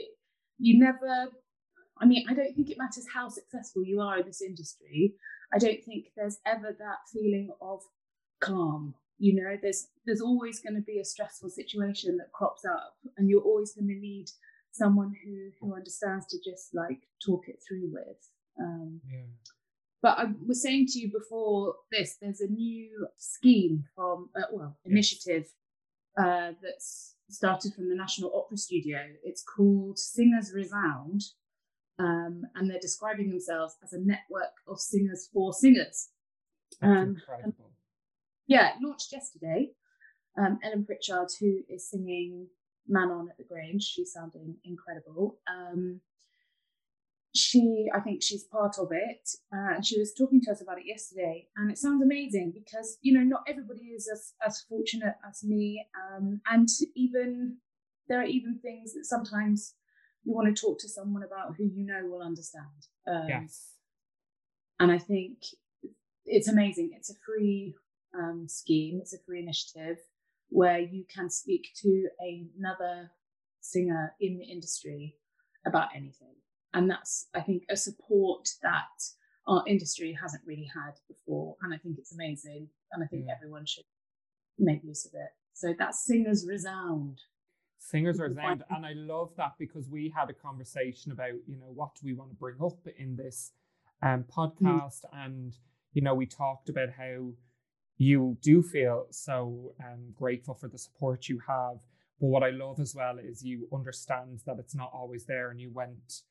you 0.58 0.80
never, 0.80 1.32
I 1.98 2.06
mean, 2.06 2.26
I 2.28 2.34
don't 2.34 2.56
think 2.56 2.72
it 2.72 2.78
matters 2.78 3.08
how 3.14 3.30
successful 3.30 3.84
you 3.84 4.02
are 4.02 4.20
in 4.20 4.26
this 4.26 4.42
industry. 4.42 5.16
I 5.54 5.60
don't 5.60 5.84
think 5.84 6.12
there's 6.16 6.40
ever 6.46 6.74
that 6.80 7.08
feeling 7.14 7.52
of 7.62 7.84
calm. 8.40 8.96
You 9.20 9.36
know, 9.36 9.58
there's 9.62 9.90
there's 10.06 10.22
always 10.22 10.60
going 10.60 10.76
to 10.76 10.82
be 10.82 11.00
a 11.00 11.06
stressful 11.06 11.50
situation 11.50 12.18
that 12.18 12.32
crops 12.32 12.66
up, 12.66 12.96
and 13.18 13.30
you're 13.30 13.42
always 13.42 13.74
going 13.74 13.90
to 13.90 13.96
need 13.96 14.32
someone 14.72 15.14
who 15.24 15.52
who 15.60 15.76
understands 15.76 16.26
to 16.28 16.38
just 16.44 16.74
like 16.74 17.08
talk 17.24 17.48
it 17.48 17.62
through 17.68 17.92
with. 17.92 18.30
Um, 18.60 19.02
Yeah. 19.10 19.26
but 20.02 20.18
I 20.18 20.26
was 20.48 20.62
saying 20.62 20.88
to 20.88 21.00
you 21.00 21.12
before 21.12 21.76
this, 21.92 22.18
there's 22.22 22.42
a 22.42 22.48
new 22.48 23.08
scheme 23.18 23.86
from, 23.96 24.30
uh, 24.36 24.44
well, 24.52 24.78
Yes. 24.84 24.92
initiative 24.92 25.54
uh, 26.18 26.54
that's 26.62 27.16
started 27.30 27.74
from 27.74 27.88
the 27.88 27.96
National 27.96 28.36
Opera 28.36 28.58
Studio. 28.58 29.16
It's 29.24 29.44
called 29.44 29.98
Singers 30.00 30.52
Resound, 30.54 31.22
um, 31.98 32.44
and 32.56 32.70
they're 32.70 32.80
describing 32.80 33.30
themselves 33.30 33.78
as 33.84 33.94
a 33.94 34.00
network 34.00 34.54
of 34.68 34.80
singers 34.80 35.30
for 35.32 35.54
singers. 35.54 36.10
That's 36.82 36.84
Um, 37.02 37.10
incredible. 37.16 37.72
Yeah, 38.48 38.76
launched 38.82 39.12
yesterday. 39.12 39.74
Um, 40.36 40.60
Ellen 40.64 40.86
Pritchard, 40.86 41.30
who 41.40 41.64
is 41.70 41.90
singing 41.90 42.50
Manon 42.88 43.30
at 43.30 43.38
the 43.38 43.44
Grange, 43.44 43.84
she's 43.84 44.12
sounding 44.12 44.60
incredible. 44.64 45.40
Um, 45.48 46.02
she, 47.36 47.88
I 47.94 48.00
think 48.00 48.24
she's 48.24 48.44
part 48.44 48.78
of 48.80 48.90
it, 48.92 49.30
uh, 49.54 49.76
and 49.76 49.86
she 49.86 50.00
was 50.00 50.14
talking 50.14 50.42
to 50.42 50.52
us 50.52 50.62
about 50.62 50.80
it 50.80 50.86
yesterday, 50.88 51.48
and 51.58 51.70
it 51.72 51.78
sounds 51.78 52.04
amazing 52.04 52.54
because 52.54 52.98
you 53.02 53.14
know 53.14 53.24
not 53.24 53.44
everybody 53.48 53.86
is 53.96 54.10
as 54.12 54.34
as 54.46 54.62
fortunate 54.68 55.16
as 55.28 55.44
me, 55.44 55.86
um, 55.96 56.42
and 56.50 56.68
even 56.96 57.58
there 58.08 58.20
are 58.22 58.26
even 58.26 58.60
things 58.62 58.94
that 58.94 59.06
sometimes 59.06 59.76
you 60.24 60.34
want 60.34 60.54
to 60.54 60.60
talk 60.60 60.80
to 60.80 60.90
someone 60.90 61.24
about 61.24 61.56
who 61.58 61.66
you 61.66 61.86
know 61.86 62.02
will 62.06 62.22
understand. 62.22 62.66
Um, 63.08 63.26
yes. 63.28 63.70
and 64.80 64.92
I 64.92 64.98
think 64.98 65.38
it's 66.26 66.48
amazing. 66.48 66.92
It's 66.96 67.10
a 67.10 67.16
free 67.26 67.76
um, 68.18 68.46
scheme. 68.48 69.00
It's 69.02 69.14
a 69.14 69.20
free 69.26 69.42
initiative 69.42 69.98
where 70.50 70.80
you 70.80 71.06
can 71.14 71.30
speak 71.30 71.70
to 71.82 72.08
another 72.20 73.12
singer 73.62 74.16
in 74.20 74.38
the 74.38 74.46
industry 74.46 75.16
about 75.66 75.90
anything, 75.96 76.36
and 76.74 76.90
that's 76.90 77.28
I 77.34 77.42
think 77.42 77.64
a 77.70 77.76
support 77.76 78.48
that 78.62 79.04
our 79.48 79.64
industry 79.68 80.16
hasn't 80.22 80.44
really 80.46 80.70
had 80.74 80.94
before, 81.08 81.56
and 81.62 81.74
I 81.74 81.78
think 81.78 81.98
it's 81.98 82.14
amazing, 82.14 82.70
and 82.92 83.04
I 83.04 83.08
think 83.08 83.26
Yeah. 83.28 83.34
everyone 83.36 83.66
should 83.66 83.86
make 84.58 84.84
use 84.84 85.06
of 85.06 85.14
it. 85.14 85.32
So 85.54 85.74
that's 85.78 86.06
Singers 86.06 86.46
Resound. 86.48 87.22
Singers 87.80 88.20
are 88.20 88.28
people 88.30 88.44
sound, 88.44 88.64
find- 88.70 88.78
and 88.78 88.86
I 88.86 88.94
love 88.94 89.34
that 89.38 89.54
because 89.58 89.90
we 89.90 90.10
had 90.10 90.30
a 90.30 90.34
conversation 90.34 91.12
about 91.12 91.34
you 91.48 91.58
know 91.58 91.72
what 91.74 91.96
do 91.96 92.02
we 92.06 92.14
want 92.14 92.30
to 92.32 92.36
bring 92.36 92.62
up 92.62 92.86
in 92.98 93.16
this 93.16 93.52
um, 94.02 94.24
podcast, 94.26 95.04
and 95.14 95.58
you 95.94 96.02
know 96.02 96.14
we 96.14 96.26
talked 96.26 96.70
about 96.70 96.90
how 96.92 97.32
you 97.98 98.38
do 98.42 98.62
feel 98.64 99.08
so 99.10 99.74
um, 99.84 100.12
grateful 100.14 100.54
for 100.54 100.68
the 100.70 100.78
support 100.78 101.28
you 101.28 101.40
have, 101.48 101.78
but 102.22 102.28
what 102.28 102.44
I 102.44 102.50
love 102.52 102.80
as 102.80 102.96
well 102.96 103.18
is 103.20 103.44
you 103.44 103.68
understand 103.74 104.42
that 104.46 104.58
it's 104.60 104.76
not 104.76 104.92
always 104.94 105.26
there, 105.26 105.50
and 105.50 105.60
you 105.60 105.70
went 105.72 106.22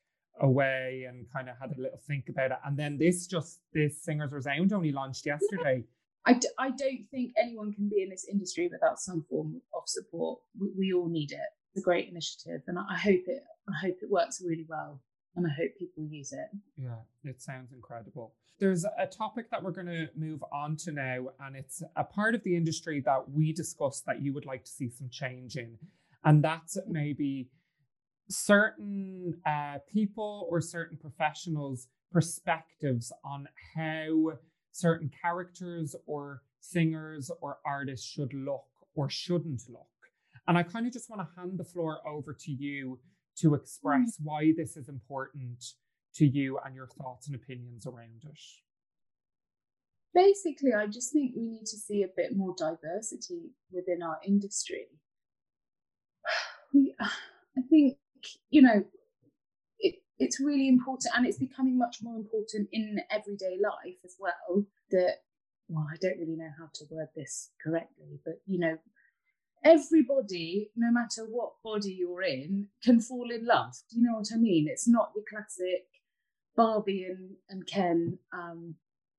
away 0.41 1.05
and 1.07 1.25
kind 1.31 1.49
of 1.49 1.55
had 1.59 1.77
a 1.77 1.81
little 1.81 1.99
think 2.07 2.29
about 2.29 2.51
it, 2.51 2.57
and 2.65 2.77
then 2.77 2.97
this 2.97 3.27
just 3.27 3.59
this 3.73 4.03
Singers 4.03 4.31
Resound 4.31 4.73
only 4.73 4.91
launched 4.91 5.25
yesterday. 5.25 5.83
I, 6.25 6.33
d- 6.33 6.49
I 6.59 6.69
don't 6.71 7.05
think 7.09 7.31
anyone 7.37 7.71
can 7.73 7.89
be 7.89 8.03
in 8.03 8.09
this 8.09 8.27
industry 8.29 8.69
without 8.71 8.99
some 8.99 9.25
form 9.29 9.61
of 9.73 9.83
support. 9.87 10.39
We, 10.59 10.69
we 10.77 10.93
all 10.93 11.07
need 11.07 11.31
it. 11.31 11.39
It's 11.73 11.81
a 11.81 11.85
great 11.85 12.09
initiative, 12.09 12.61
and 12.67 12.77
I, 12.77 12.83
I 12.89 12.97
hope 12.97 13.21
it. 13.27 13.43
I 13.67 13.73
hope 13.81 13.97
it 14.01 14.09
works 14.09 14.41
really 14.45 14.65
well, 14.67 15.01
and 15.35 15.47
I 15.47 15.49
hope 15.49 15.71
people 15.77 16.05
use 16.05 16.33
it. 16.33 16.49
Yeah, 16.77 16.97
it 17.23 17.41
sounds 17.41 17.71
incredible. 17.71 18.33
There's 18.59 18.83
a 18.97 19.07
topic 19.07 19.49
that 19.51 19.63
we're 19.63 19.71
going 19.71 19.87
to 19.87 20.09
move 20.17 20.43
on 20.51 20.75
to 20.77 20.91
now, 20.91 21.27
and 21.39 21.55
it's 21.55 21.81
a 21.95 22.03
part 22.03 22.35
of 22.35 22.43
the 22.43 22.57
industry 22.57 23.01
that 23.05 23.31
we 23.31 23.53
discussed 23.53 24.05
that 24.05 24.21
you 24.21 24.33
would 24.33 24.45
like 24.45 24.65
to 24.65 24.71
see 24.71 24.89
some 24.89 25.07
change 25.09 25.55
in. 25.55 25.77
And 26.25 26.43
that's 26.43 26.77
maybe 26.85 27.47
certain 28.29 29.33
uh, 29.45 29.79
people 29.91 30.47
or 30.49 30.61
certain 30.61 30.97
professionals' 30.97 31.87
perspectives 32.11 33.11
on 33.23 33.47
how 33.75 34.33
certain 34.71 35.11
characters 35.21 35.95
or 36.05 36.41
singers 36.59 37.31
or 37.41 37.57
artists 37.65 38.07
should 38.07 38.33
look 38.33 38.65
or 38.95 39.09
shouldn't 39.09 39.63
look. 39.69 39.87
And 40.47 40.57
I 40.57 40.63
kind 40.63 40.87
of 40.87 40.93
just 40.93 41.09
want 41.09 41.21
to 41.21 41.39
hand 41.41 41.59
the 41.59 41.63
floor 41.63 41.99
over 42.07 42.33
to 42.33 42.51
you 42.51 42.99
to 43.37 43.53
express 43.53 44.17
why 44.21 44.53
this 44.57 44.75
is 44.75 44.89
important 44.89 45.63
to 46.15 46.25
you 46.25 46.59
and 46.65 46.75
your 46.75 46.87
thoughts 46.87 47.27
and 47.27 47.35
opinions 47.35 47.85
around 47.85 48.23
it. 48.23 48.39
Basically, 50.13 50.73
I 50.73 50.87
just 50.87 51.13
think 51.13 51.33
we 51.35 51.47
need 51.47 51.65
to 51.67 51.77
see 51.77 52.03
a 52.03 52.07
bit 52.15 52.35
more 52.35 52.55
diversity 52.57 53.51
within 53.71 54.01
our 54.03 54.19
industry. 54.25 54.87
We, 56.71 56.93
I 57.01 57.61
think, 57.67 57.97
you 58.49 58.61
know, 58.61 58.83
it, 59.79 59.95
it's 60.17 60.39
really 60.39 60.67
important, 60.67 61.13
and 61.15 61.25
it's 61.25 61.37
becoming 61.37 61.77
much 61.77 61.97
more 62.01 62.15
important 62.15 62.69
in 62.71 62.99
everyday 63.11 63.57
life 63.61 63.97
as 64.05 64.15
well. 64.19 64.65
That, 64.91 65.17
well, 65.67 65.87
I 65.91 65.97
don't 66.01 66.19
really 66.19 66.35
know 66.35 66.51
how 66.57 66.69
to 66.73 66.85
word 66.89 67.09
this 67.15 67.51
correctly, 67.63 68.19
but 68.25 68.41
you 68.47 68.59
know, 68.59 68.77
everybody, 69.63 70.71
no 70.75 70.91
matter 70.91 71.25
what 71.29 71.61
body 71.63 71.91
you're 71.91 72.23
in, 72.23 72.67
can 72.83 72.99
fall 72.99 73.29
in 73.31 73.45
love. 73.45 73.73
Do 73.89 73.97
you 73.97 74.03
know 74.03 74.17
what 74.17 74.29
I 74.33 74.37
mean? 74.37 74.67
It's 74.69 74.87
not 74.87 75.13
the 75.13 75.23
classic 75.29 75.85
Barbie 76.55 77.05
and, 77.05 77.31
and 77.49 77.65
Ken 77.65 78.17
um, 78.33 78.75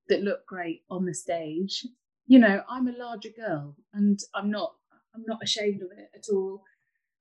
that 0.08 0.22
look 0.22 0.46
great 0.46 0.82
on 0.90 1.06
the 1.06 1.14
stage. 1.14 1.86
You 2.26 2.38
know, 2.38 2.62
I'm 2.68 2.88
a 2.88 2.96
larger 2.96 3.30
girl, 3.30 3.76
and 3.92 4.18
I'm 4.34 4.50
not. 4.50 4.74
I'm 5.14 5.24
not 5.26 5.42
ashamed 5.42 5.82
of 5.82 5.90
it 5.96 6.10
at 6.14 6.32
all. 6.32 6.62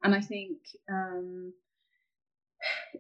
And 0.04 0.14
I 0.14 0.22
think 0.22 0.58
um, 0.92 1.54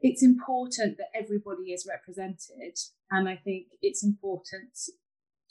it's 0.01 0.23
important 0.23 0.97
that 0.97 1.07
everybody 1.15 1.71
is 1.73 1.87
represented, 1.89 2.77
and 3.11 3.27
I 3.27 3.35
think 3.35 3.67
it's 3.81 4.03
important 4.03 4.77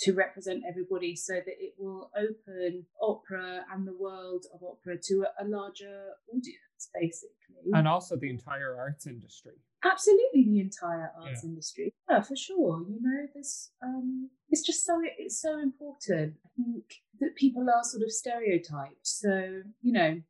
to 0.00 0.12
represent 0.12 0.62
everybody 0.68 1.16
so 1.16 1.34
that 1.34 1.56
it 1.58 1.74
will 1.76 2.10
open 2.16 2.86
opera 3.02 3.64
and 3.72 3.86
the 3.86 3.96
world 3.98 4.44
of 4.54 4.60
opera 4.62 4.96
to 5.02 5.24
a, 5.40 5.44
a 5.44 5.46
larger 5.48 6.10
audience, 6.32 6.88
basically. 6.94 7.72
And 7.72 7.88
also 7.88 8.16
the 8.16 8.30
entire 8.30 8.76
arts 8.78 9.08
industry. 9.08 9.54
Absolutely, 9.84 10.44
the 10.44 10.60
entire 10.60 11.10
arts 11.20 11.40
Yeah. 11.42 11.48
industry. 11.50 11.92
Yeah, 12.08 12.22
for 12.22 12.36
sure. 12.36 12.84
You 12.88 12.98
know, 13.00 13.26
this 13.34 13.72
um, 13.82 14.30
it's 14.48 14.62
just 14.64 14.84
so 14.84 15.00
it's 15.18 15.40
so 15.40 15.58
important. 15.58 16.34
I 16.44 16.48
think 16.56 16.84
that 17.20 17.34
people 17.34 17.62
are 17.68 17.82
sort 17.82 18.02
of 18.04 18.10
stereotyped. 18.12 19.04
So 19.06 19.62
you 19.82 19.92
know, 19.92 20.20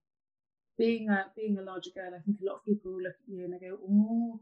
being 0.79 1.11
a 1.11 1.27
being 1.37 1.59
a 1.59 1.63
larger 1.63 1.91
girl, 1.95 2.13
I 2.15 2.23
think 2.25 2.39
a 2.41 2.47
lot 2.47 2.57
of 2.57 2.65
people 2.65 2.93
look 2.93 3.17
at 3.21 3.29
you 3.29 3.45
and 3.45 3.53
they 3.53 3.59
go, 3.59 3.79
"Oh, 3.83 4.41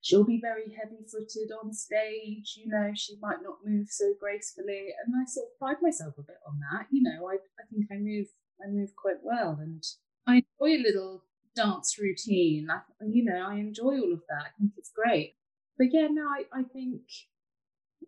she'll 0.00 0.24
be 0.24 0.40
very 0.40 0.70
heavy-footed 0.70 1.52
on 1.52 1.72
stage. 1.72 2.56
You 2.56 2.68
know, 2.68 2.92
she 2.94 3.16
might 3.20 3.42
not 3.42 3.64
move 3.64 3.88
so 3.90 4.14
gracefully." 4.18 4.88
And 5.04 5.14
I 5.14 5.24
sort 5.26 5.48
of 5.52 5.58
pride 5.58 5.82
myself 5.82 6.14
a 6.18 6.22
bit 6.22 6.40
on 6.46 6.58
that. 6.60 6.86
You 6.90 7.02
know, 7.02 7.28
I 7.28 7.34
I 7.34 7.64
think 7.70 7.86
I 7.92 7.96
move 7.96 8.28
I 8.64 8.68
move 8.68 8.96
quite 8.96 9.22
well, 9.22 9.58
and 9.60 9.82
I 10.26 10.42
enjoy 10.60 10.80
a 10.80 10.82
little 10.82 11.24
dance 11.54 11.98
routine. 11.98 12.68
I, 12.70 12.80
you 13.06 13.24
know, 13.24 13.46
I 13.46 13.56
enjoy 13.56 14.00
all 14.00 14.12
of 14.12 14.22
that. 14.28 14.46
I 14.46 14.50
think 14.58 14.72
it's 14.76 14.90
great. 14.90 15.36
But 15.76 15.88
yeah, 15.92 16.08
no, 16.10 16.26
I, 16.28 16.44
I 16.52 16.62
think 16.62 17.02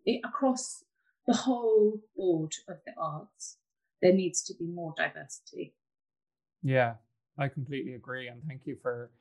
it, 0.05 0.21
across 0.25 0.83
the 1.25 1.33
whole 1.33 2.01
board 2.15 2.53
of 2.67 2.77
the 2.85 2.93
arts, 2.97 3.57
there 4.01 4.13
needs 4.13 4.41
to 4.43 4.53
be 4.53 4.65
more 4.65 4.93
diversity. 4.97 5.75
Yeah, 6.63 6.95
I 7.37 7.47
completely 7.47 7.93
agree. 7.93 8.27
And 8.27 8.41
thank 8.47 8.61
you 8.65 8.75
for 8.81 9.11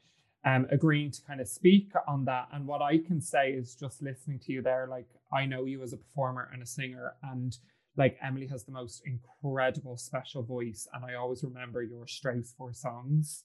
um, 0.45 0.67
agreeing 0.71 1.11
to 1.11 1.23
kind 1.23 1.41
of 1.41 1.49
speak 1.49 1.93
on 2.07 2.25
that. 2.27 2.49
And 2.53 2.67
what 2.67 2.83
I 2.83 2.99
can 2.99 3.21
say 3.21 3.51
is 3.51 3.75
just 3.75 4.03
listening 4.03 4.39
to 4.47 4.53
you 4.53 4.63
there, 4.63 4.87
like, 4.89 5.09
I 5.33 5.45
know 5.45 5.65
you 5.65 5.83
as 5.83 5.93
a 5.93 5.97
performer 5.97 6.49
and 6.53 6.63
a 6.63 6.67
singer, 6.67 7.15
and 7.23 7.57
like 7.97 8.17
Emily 8.23 8.47
has 8.47 8.65
the 8.65 8.73
most 8.73 9.03
incredible 9.07 9.97
special 9.97 10.43
voice. 10.43 10.87
And 10.93 11.05
I 11.05 11.15
always 11.15 11.43
remember 11.43 11.83
your 11.83 12.07
Strauss 12.07 12.55
four 12.57 12.73
songs, 12.73 13.45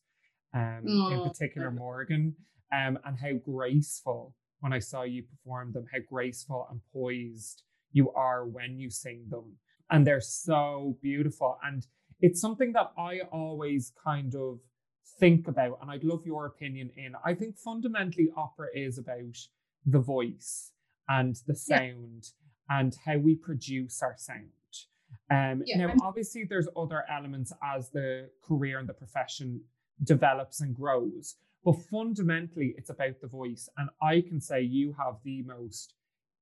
um, 0.53 0.83
in 0.85 1.21
particular. 1.23 1.71
Morgen, 1.71 2.35
um, 2.71 2.99
and 3.05 3.17
how 3.17 3.33
graceful 3.33 4.35
when 4.59 4.73
I 4.73 4.79
saw 4.79 5.03
you 5.03 5.23
perform 5.23 5.71
them, 5.73 5.85
how 5.91 5.99
graceful 6.07 6.67
and 6.69 6.81
poised 6.93 7.63
you 7.91 8.11
are 8.11 8.45
when 8.45 8.77
you 8.77 8.89
sing 8.89 9.25
them. 9.29 9.57
And 9.89 10.05
they're 10.05 10.21
so 10.21 10.97
beautiful. 11.01 11.57
And 11.63 11.85
it's 12.21 12.39
something 12.39 12.71
that 12.73 12.91
I 12.97 13.21
always 13.31 13.91
kind 14.03 14.35
of 14.35 14.59
think 15.19 15.47
about, 15.47 15.79
and 15.81 15.89
I'd 15.91 16.03
love 16.03 16.25
your 16.25 16.45
opinion 16.45 16.91
in. 16.95 17.13
I 17.25 17.33
think 17.33 17.57
fundamentally, 17.57 18.29
opera 18.37 18.67
is 18.73 18.97
about 18.97 19.37
the 19.85 19.99
voice 19.99 20.71
and 21.09 21.35
the 21.47 21.53
Yeah. 21.67 21.77
sound 21.77 22.33
and 22.69 22.95
how 23.05 23.17
we 23.17 23.35
produce 23.35 24.01
our 24.01 24.15
sound. 24.17 24.51
Um, 25.29 25.63
Yeah, 25.65 25.77
now, 25.87 25.95
obviously, 26.01 26.45
there's 26.45 26.69
other 26.75 27.03
elements 27.09 27.51
as 27.61 27.89
the 27.89 28.31
career 28.41 28.79
and 28.79 28.87
the 28.87 28.93
profession 28.93 29.61
develops 30.03 30.61
and 30.61 30.73
grows, 30.75 31.37
but 31.63 31.73
fundamentally, 31.73 32.73
it's 32.77 32.89
about 32.89 33.19
the 33.19 33.27
voice. 33.27 33.67
And 33.77 33.89
I 34.01 34.21
can 34.21 34.39
say 34.39 34.61
you 34.61 34.93
have 34.93 35.21
the 35.23 35.41
most 35.43 35.95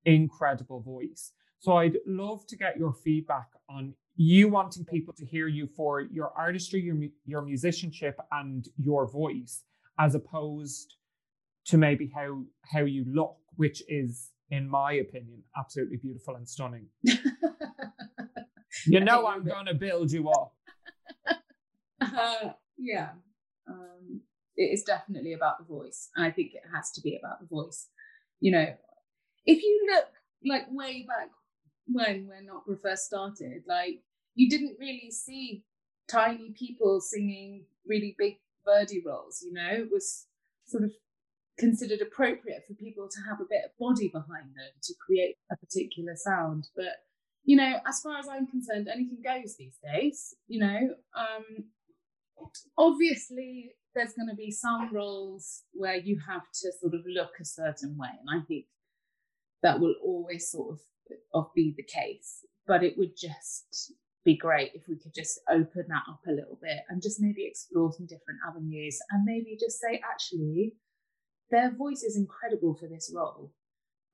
incredible 0.06 0.82
voice. 0.82 1.34
So 1.60 1.78
I'd 1.78 1.98
love 2.06 2.46
to 2.48 2.58
get 2.58 2.78
your 2.78 2.94
feedback 2.94 3.48
on 3.70 3.94
you 4.16 4.50
wanting 4.50 4.86
people 4.86 5.14
to 5.14 5.26
hear 5.26 5.48
you 5.48 5.68
for 5.68 6.02
your 6.02 6.32
artistry, 6.38 6.82
your 6.82 6.98
your 7.26 7.42
musicianship, 7.42 8.18
and 8.32 8.68
your 8.78 9.08
voice, 9.08 9.64
as 9.98 10.16
opposed 10.16 10.96
to 11.66 11.78
maybe 11.78 12.12
how 12.14 12.44
how 12.64 12.82
you 12.82 13.06
look, 13.08 13.38
which 13.56 13.84
is, 13.88 14.32
in 14.52 14.70
my 14.70 14.94
opinion, 14.94 15.44
absolutely 15.58 15.98
beautiful 15.98 16.36
and 16.36 16.48
stunning. 16.48 16.88
You 18.86 19.00
know, 19.00 19.28
I'm 19.28 19.44
going 19.44 19.66
to 19.66 19.74
build 19.74 20.12
you 20.12 20.30
up. 20.30 20.54
Uh, 22.02 22.54
yeah, 22.78 23.10
um, 23.70 24.22
it 24.56 24.64
is 24.74 24.84
definitely 24.84 25.34
about 25.34 25.58
the 25.60 25.66
voice. 25.66 26.10
And 26.16 26.26
I 26.26 26.32
think 26.32 26.54
it 26.54 26.64
has 26.74 26.92
to 26.92 27.02
be 27.02 27.20
about 27.22 27.42
the 27.42 27.46
voice. 27.46 27.90
You 28.40 28.54
know, 28.54 28.68
if 29.46 29.62
you 29.62 29.88
look 29.94 30.06
like 30.46 30.64
way 30.72 31.06
back 31.06 31.30
when 31.92 32.28
when 32.28 32.50
opera 32.50 32.78
first 32.78 33.06
started, 33.06 33.64
like 33.68 34.02
you 34.36 34.50
didn't 34.50 34.78
really 34.80 35.12
see 35.12 35.64
tiny 36.10 36.52
people 36.52 37.02
singing 37.02 37.66
really 37.86 38.16
big 38.18 38.40
birdie 38.66 39.04
roles. 39.06 39.44
You 39.46 39.54
know, 39.54 39.70
it 39.72 39.90
was 39.92 40.26
sort 40.66 40.84
of 40.84 40.92
considered 41.58 42.02
appropriate 42.02 42.64
for 42.68 42.74
people 42.74 43.10
to 43.10 43.20
have 43.28 43.42
a 43.42 43.50
bit 43.50 43.66
of 43.66 43.78
body 43.78 44.08
behind 44.08 44.56
them 44.56 44.72
to 44.82 44.94
create 45.06 45.36
a 45.52 45.58
particular 45.58 46.16
sound. 46.16 46.70
But 46.76 47.04
you 47.44 47.56
know, 47.56 47.80
as 47.88 48.02
far 48.02 48.18
as 48.18 48.28
I'm 48.28 48.48
concerned, 48.48 48.88
anything 48.88 49.22
goes 49.24 49.56
these 49.58 49.78
days. 49.84 50.36
You 50.48 50.60
know, 50.60 50.96
um, 51.16 51.66
obviously 52.78 53.72
there's 53.96 54.14
going 54.14 54.30
to 54.30 54.36
be 54.36 54.52
some 54.52 54.94
roles 54.94 55.64
where 55.74 55.98
you 55.98 56.20
have 56.28 56.44
to 56.62 56.72
sort 56.80 56.94
of 56.94 57.02
look 57.08 57.32
a 57.40 57.46
certain 57.46 57.98
way, 57.98 58.10
and 58.20 58.42
I 58.42 58.46
think 58.46 58.66
that 59.62 59.80
will 59.80 59.96
always 60.04 60.50
sort 60.50 60.74
of, 60.74 60.80
of 61.34 61.48
be 61.56 61.74
the 61.76 61.84
case. 61.84 62.46
But 62.68 62.84
it 62.84 62.98
would 62.98 63.18
just 63.18 63.94
be 64.26 64.38
great 64.38 64.72
if 64.76 64.84
we 64.88 64.98
could 64.98 65.14
just 65.14 65.40
open 65.50 65.86
that 65.88 66.04
up 66.10 66.20
a 66.28 66.32
little 66.32 66.60
bit 66.62 66.80
and 66.90 67.02
just 67.02 67.20
maybe 67.20 67.46
explore 67.46 67.92
some 67.92 68.06
different 68.06 68.40
avenues 68.48 69.00
and 69.12 69.24
maybe 69.26 69.58
just 69.60 69.80
say, 69.80 70.02
actually, 70.12 70.74
their 71.52 71.74
voice 71.76 72.04
is 72.04 72.18
incredible 72.18 72.76
for 72.76 72.88
this 72.88 73.12
role. 73.16 73.52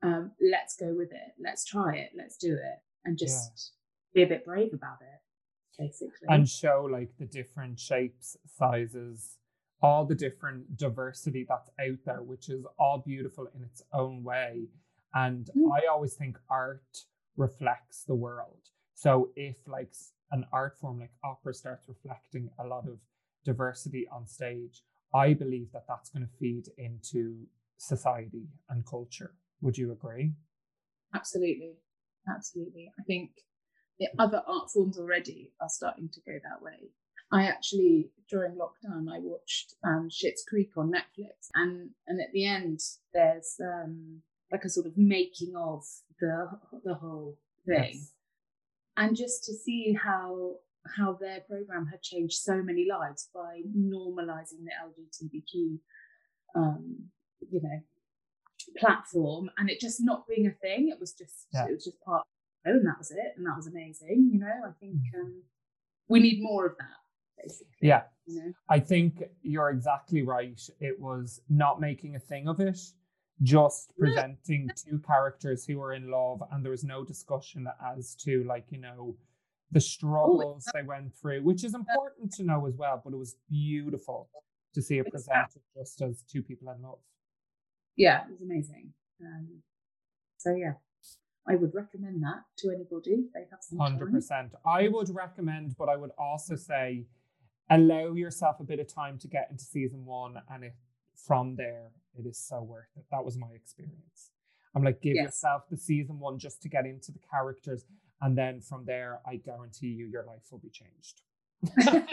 Um, 0.04 0.32
let's 0.40 0.76
go 0.76 0.94
with 0.96 1.12
it. 1.12 1.34
Let's 1.44 1.66
try 1.66 1.96
it. 1.96 2.12
Let's 2.16 2.38
do 2.38 2.54
it, 2.54 2.80
and 3.06 3.18
just 3.18 3.74
be 4.14 4.24
a 4.24 4.28
bit 4.28 4.46
brave 4.46 4.74
about 4.74 4.98
it, 5.02 5.82
basically. 5.82 6.28
and 6.30 6.48
show 6.48 6.88
like 6.90 7.10
the 7.18 7.26
different 7.26 7.80
shapes, 7.80 8.38
sizes, 8.46 9.38
all 9.82 10.06
the 10.06 10.16
different 10.16 10.78
diversity 10.78 11.46
that's 11.48 11.70
out 11.80 12.00
there, 12.06 12.22
which 12.22 12.50
is 12.50 12.66
all 12.78 13.04
beautiful 13.06 13.48
in 13.56 13.64
its 13.64 13.82
own 13.94 14.24
way. 14.24 14.68
And 15.16 15.50
Mm. 15.56 15.72
I 15.74 15.88
always 15.88 16.16
think 16.16 16.38
art 16.50 17.06
reflects 17.38 18.04
the 18.04 18.16
world. 18.16 18.70
So 18.94 19.32
if 19.36 19.68
like 19.68 19.94
an 20.32 20.46
art 20.52 20.78
form 20.78 21.00
like 21.00 21.14
opera 21.24 21.54
starts 21.54 21.88
reflecting 21.88 22.50
a 22.60 22.68
lot 22.68 22.88
of 22.88 23.00
diversity 23.44 24.08
on 24.10 24.28
stage, 24.28 24.84
I 25.14 25.34
believe 25.34 25.72
that 25.72 25.88
that's 25.88 26.10
going 26.10 26.28
to 26.28 26.34
feed 26.38 26.68
into 26.78 27.48
society 27.78 28.48
and 28.70 28.86
culture. 28.86 29.36
Would 29.62 29.78
you 29.78 29.92
agree? 29.92 30.34
Absolutely. 31.14 31.76
Absolutely. 32.28 32.92
I 33.00 33.04
think 33.04 33.32
the 34.00 34.08
other 34.20 34.42
art 34.46 34.70
forms 34.72 34.98
already 34.98 35.54
are 35.62 35.70
starting 35.70 36.10
to 36.10 36.22
go 36.22 36.34
that 36.44 36.62
way. 36.62 36.92
I 37.32 37.46
actually, 37.48 38.12
during 38.30 38.56
lockdown, 38.56 39.10
I 39.10 39.20
watched 39.20 39.76
um, 39.84 40.10
Schitt's 40.10 40.44
Creek 40.48 40.72
on 40.78 40.92
Netflix, 40.92 41.50
and 41.54 41.90
and 42.08 42.22
at 42.22 42.32
the 42.34 42.46
end, 42.46 42.80
there's 43.14 43.60
um, 43.60 44.22
like 44.52 44.64
a 44.64 44.70
sort 44.70 44.86
of 44.86 44.98
making 44.98 45.54
of 45.56 45.84
the 46.20 46.48
the 46.84 46.94
whole 46.96 47.38
thing, 47.66 47.92
Yes. 47.96 48.12
and 48.98 49.16
just 49.16 49.44
to 49.46 49.54
see 49.54 49.94
how 49.94 50.56
how 50.98 51.14
their 51.14 51.40
program 51.42 51.88
had 51.88 52.02
changed 52.04 52.36
so 52.36 52.62
many 52.62 52.86
lives 52.88 53.30
by 53.34 53.62
normalizing 53.76 54.64
the 54.66 54.72
LGBTQ, 54.86 55.80
um, 56.56 57.10
you 57.50 57.60
know, 57.62 57.80
platform, 58.78 59.50
and 59.58 59.70
it 59.70 59.80
just 59.80 60.00
not 60.04 60.28
being 60.28 60.48
a 60.48 60.52
thing. 60.52 60.90
It 60.90 61.00
was 61.00 61.14
just 61.14 61.48
Yeah. 61.54 61.66
it 61.68 61.74
was 61.74 61.84
just 61.86 62.00
part. 62.02 62.26
Oh, 62.68 62.72
and 62.72 62.86
that 62.88 62.98
was 62.98 63.12
it, 63.12 63.34
and 63.38 63.46
that 63.46 63.56
was 63.56 63.68
amazing. 63.68 64.30
You 64.32 64.40
know, 64.40 64.62
I 64.68 64.72
think 64.80 65.00
um, 65.20 65.44
we 66.08 66.20
need 66.20 66.42
more 66.42 66.66
of 66.66 66.78
that, 66.78 66.98
basically. 67.44 67.74
Yeah. 67.82 68.04
You 68.26 68.40
know, 68.44 68.54
I 68.70 68.80
think 68.80 69.24
you're 69.44 69.70
exactly 69.70 70.24
right. 70.24 70.60
It 70.80 71.00
was 71.00 71.42
not 71.50 71.80
making 71.80 72.16
a 72.16 72.20
thing 72.20 72.48
of 72.48 72.60
it, 72.60 72.80
just 73.42 73.92
presenting 73.98 74.70
two 74.76 75.00
characters 75.00 75.66
who 75.66 75.80
were 75.80 75.94
in 75.94 76.10
love, 76.10 76.42
and 76.52 76.64
there 76.64 76.72
was 76.72 76.84
no 76.84 77.04
discussion 77.04 77.68
as 77.96 78.16
to, 78.16 78.44
like, 78.46 78.66
you 78.70 78.80
know, 78.80 79.16
the 79.72 79.82
struggles 79.82 80.66
they 80.74 80.84
went 80.84 81.14
through, 81.16 81.42
which 81.44 81.64
is 81.64 81.74
important 81.74 82.32
to 82.34 82.44
know 82.44 82.66
as 82.66 82.76
well. 82.78 83.02
But 83.04 83.14
it 83.14 83.18
was 83.18 83.36
beautiful 83.50 84.30
to 84.74 84.82
see 84.82 85.00
it 85.00 85.10
presented 85.12 85.62
just 85.76 86.02
as 86.02 86.24
two 86.32 86.42
people 86.42 86.70
in 86.72 86.82
love. 86.82 87.00
yeah, 87.96 88.22
it 88.26 88.32
was 88.32 88.42
amazing. 88.42 88.94
Um, 89.22 89.62
so 90.38 90.54
yeah, 90.56 90.74
I 91.48 91.56
would 91.56 91.74
recommend 91.74 92.22
that 92.24 92.44
to 92.60 92.70
anybody 92.70 93.12
if 93.12 93.34
they 93.34 93.46
have 93.52 93.60
some 93.62 93.80
Hundred 93.80 94.12
percent. 94.12 94.54
I 94.66 94.88
would 94.88 95.10
recommend, 95.14 95.76
but 95.78 95.90
I 95.90 95.96
would 95.96 96.12
also 96.18 96.56
say 96.56 97.06
allow 97.70 98.14
yourself 98.14 98.60
a 98.60 98.64
bit 98.64 98.80
of 98.80 98.94
time 98.94 99.18
to 99.20 99.28
get 99.28 99.48
into 99.50 99.64
season 99.64 100.06
one, 100.06 100.36
and 100.50 100.64
it 100.64 100.76
from 101.16 101.56
there 101.56 101.92
it 102.18 102.26
is 102.26 102.38
so 102.38 102.62
worth 102.62 102.88
it. 102.96 103.06
That 103.12 103.26
was 103.26 103.38
my 103.38 103.50
experience. 103.56 104.32
I'm 104.76 104.84
like, 104.84 105.02
give 105.02 105.16
Yes. 105.16 105.24
yourself 105.26 105.64
the 105.70 105.78
season 105.78 106.20
one 106.20 106.38
just 106.40 106.62
to 106.64 106.70
get 106.70 106.86
into 106.86 107.12
the 107.12 107.20
characters, 107.32 107.86
and 108.22 108.38
then 108.38 108.62
from 108.62 108.86
there, 108.86 109.20
I 109.26 109.38
guarantee 109.38 109.88
you, 109.88 110.06
your 110.08 110.24
life 110.24 110.44
will 110.52 110.60
be 110.60 110.70
changed. 110.70 111.22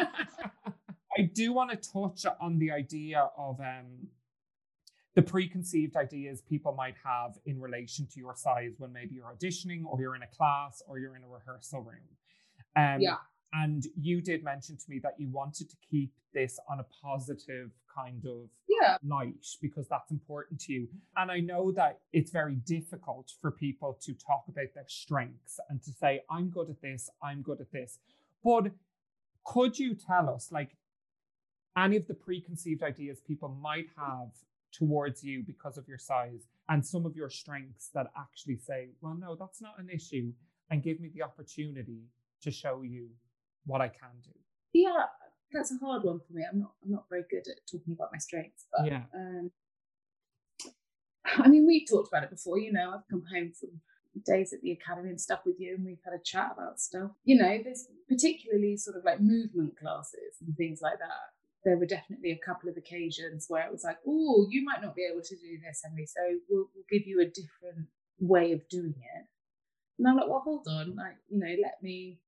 I 1.16 1.22
do 1.32 1.52
want 1.52 1.70
to 1.70 1.76
touch 1.76 2.24
on 2.40 2.58
the 2.58 2.70
idea 2.70 3.28
of 3.36 3.60
um, 3.60 4.08
the 5.14 5.22
preconceived 5.22 5.96
ideas 5.96 6.40
people 6.40 6.72
might 6.72 6.94
have 7.04 7.38
in 7.44 7.60
relation 7.60 8.06
to 8.06 8.18
your 8.18 8.34
size 8.34 8.74
when 8.78 8.92
maybe 8.92 9.14
you're 9.14 9.32
auditioning 9.32 9.84
or 9.84 10.00
you're 10.00 10.16
in 10.16 10.22
a 10.22 10.26
class 10.28 10.82
or 10.86 10.98
you're 10.98 11.16
in 11.16 11.22
a 11.22 11.28
rehearsal 11.28 11.80
room. 11.82 12.08
Um, 12.76 13.00
Yeah. 13.00 13.16
And 13.52 13.84
you 14.00 14.22
did 14.22 14.42
mention 14.42 14.76
to 14.76 14.84
me 14.88 14.98
that 15.00 15.14
you 15.18 15.28
wanted 15.28 15.68
to 15.70 15.76
keep 15.90 16.12
this 16.32 16.58
on 16.70 16.80
a 16.80 16.86
positive 17.02 17.70
kind 17.94 18.24
of 18.24 18.48
yeah, 18.66 18.96
light 19.06 19.46
because 19.60 19.86
that's 19.88 20.10
important 20.10 20.60
to 20.62 20.72
you. 20.72 20.88
And 21.16 21.30
I 21.30 21.40
know 21.40 21.70
that 21.72 21.98
it's 22.12 22.30
very 22.30 22.54
difficult 22.54 23.30
for 23.40 23.50
people 23.50 23.98
to 24.02 24.14
talk 24.14 24.44
about 24.48 24.68
their 24.74 24.88
strengths 24.88 25.60
and 25.68 25.82
to 25.82 25.92
say, 25.92 26.22
I'm 26.30 26.48
good 26.48 26.70
at 26.70 26.80
this, 26.80 27.10
I'm 27.22 27.42
good 27.42 27.60
at 27.60 27.70
this. 27.72 27.98
But 28.42 28.72
could 29.44 29.78
you 29.78 29.94
tell 29.94 30.30
us, 30.30 30.50
like, 30.50 30.76
any 31.76 31.96
of 31.96 32.06
the 32.06 32.14
preconceived 32.14 32.82
ideas 32.82 33.20
people 33.20 33.48
might 33.60 33.88
have 33.96 34.30
towards 34.72 35.22
you 35.22 35.42
because 35.46 35.76
of 35.76 35.86
your 35.86 35.98
size 35.98 36.46
and 36.68 36.84
some 36.84 37.04
of 37.04 37.16
your 37.16 37.28
strengths 37.28 37.90
that 37.94 38.06
actually 38.16 38.56
say, 38.56 38.88
well, 39.00 39.14
no, 39.14 39.34
that's 39.34 39.60
not 39.60 39.78
an 39.78 39.90
issue, 39.90 40.32
and 40.70 40.82
give 40.82 41.00
me 41.00 41.10
the 41.14 41.22
opportunity 41.22 42.04
to 42.40 42.50
show 42.50 42.82
you 42.82 43.08
what 43.66 43.80
I 43.80 43.88
can 43.88 44.10
do? 44.24 44.30
yeah, 44.74 45.04
that's 45.52 45.70
a 45.70 45.76
hard 45.84 46.02
one 46.04 46.18
for 46.26 46.32
me. 46.32 46.42
I'm 46.50 46.58
not 46.58 46.72
I'm 46.84 46.90
not 46.90 47.04
very 47.10 47.24
good 47.30 47.46
at 47.48 47.58
talking 47.70 47.92
about 47.92 48.08
my 48.12 48.18
strengths, 48.18 48.64
but 48.76 48.86
Yeah. 48.86 49.04
um, 49.14 49.50
I 51.24 51.48
mean, 51.48 51.66
we've 51.66 51.88
talked 51.88 52.08
about 52.08 52.24
it 52.24 52.30
before. 52.30 52.58
You 52.58 52.72
know, 52.72 52.90
I've 52.94 53.08
come 53.10 53.24
home 53.32 53.52
from 53.58 53.80
days 54.26 54.52
at 54.52 54.60
the 54.60 54.72
academy 54.72 55.08
and 55.10 55.20
stuff 55.20 55.40
with 55.46 55.56
you, 55.58 55.74
and 55.76 55.84
we've 55.84 56.00
had 56.04 56.14
a 56.14 56.22
chat 56.22 56.52
about 56.54 56.80
stuff. 56.80 57.10
You 57.24 57.36
know, 57.36 57.58
there's 57.62 57.86
particularly 58.08 58.76
sort 58.76 58.96
of 58.96 59.04
like 59.04 59.20
movement 59.20 59.78
classes 59.78 60.36
and 60.44 60.56
things 60.56 60.80
like 60.82 60.98
that. 60.98 61.32
There 61.64 61.76
were 61.78 61.86
definitely 61.86 62.32
a 62.32 62.38
couple 62.44 62.68
of 62.68 62.76
occasions 62.76 63.46
where 63.48 63.64
it 63.64 63.70
was 63.72 63.84
like, 63.84 63.98
"Oh, 64.06 64.46
you 64.50 64.64
might 64.64 64.82
not 64.82 64.96
be 64.96 65.06
able 65.10 65.22
to 65.22 65.36
do 65.36 65.58
this, 65.64 65.82
Emily, 65.86 66.06
so 66.06 66.20
we'll, 66.48 66.68
we'll 66.74 66.84
give 66.90 67.06
you 67.06 67.20
a 67.20 67.26
different 67.26 67.88
way 68.18 68.52
of 68.52 68.68
doing 68.68 68.94
it." 68.98 69.26
And 69.98 70.08
I'm 70.08 70.16
like, 70.16 70.28
"Well, 70.28 70.40
hold 70.40 70.66
on, 70.68 70.96
like, 70.96 71.16
you 71.28 71.38
know, 71.38 71.54
let 71.62 71.80
me 71.82 72.18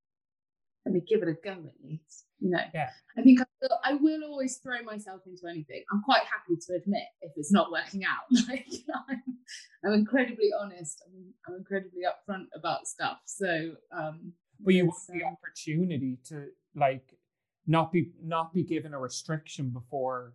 let 0.84 0.92
me 0.94 1.00
give 1.08 1.22
it 1.22 1.28
a 1.28 1.34
go 1.34 1.52
at 1.52 1.74
least." 1.82 2.26
You 2.40 2.50
know, 2.50 2.60
Yeah. 2.74 2.90
I 3.16 3.22
think 3.22 3.40
I 3.40 3.44
will, 3.62 3.78
I 3.84 3.94
will 3.94 4.22
always 4.24 4.58
throw 4.58 4.82
myself 4.82 5.22
into 5.26 5.46
anything. 5.48 5.82
I'm 5.92 6.02
quite 6.02 6.22
happy 6.24 6.56
to 6.66 6.74
admit 6.74 7.04
if 7.22 7.32
it's 7.36 7.52
not 7.52 7.70
working 7.70 8.04
out. 8.04 8.24
Like 8.48 8.66
I'm, 9.08 9.22
I'm 9.84 9.92
incredibly 9.92 10.50
honest. 10.60 11.02
I'm, 11.06 11.32
I'm 11.48 11.54
incredibly 11.60 12.02
upfront 12.02 12.46
about 12.54 12.86
stuff. 12.86 13.18
So, 13.24 13.76
um, 13.92 14.32
But 14.60 14.74
you 14.74 14.86
want 14.86 14.98
the 15.08 15.24
um, 15.24 15.32
opportunity 15.34 16.18
to 16.28 16.48
like 16.74 17.14
not 17.66 17.92
be 17.92 18.12
not 18.22 18.52
be 18.52 18.62
given 18.62 18.92
a 18.92 18.98
restriction 18.98 19.70
before 19.70 20.34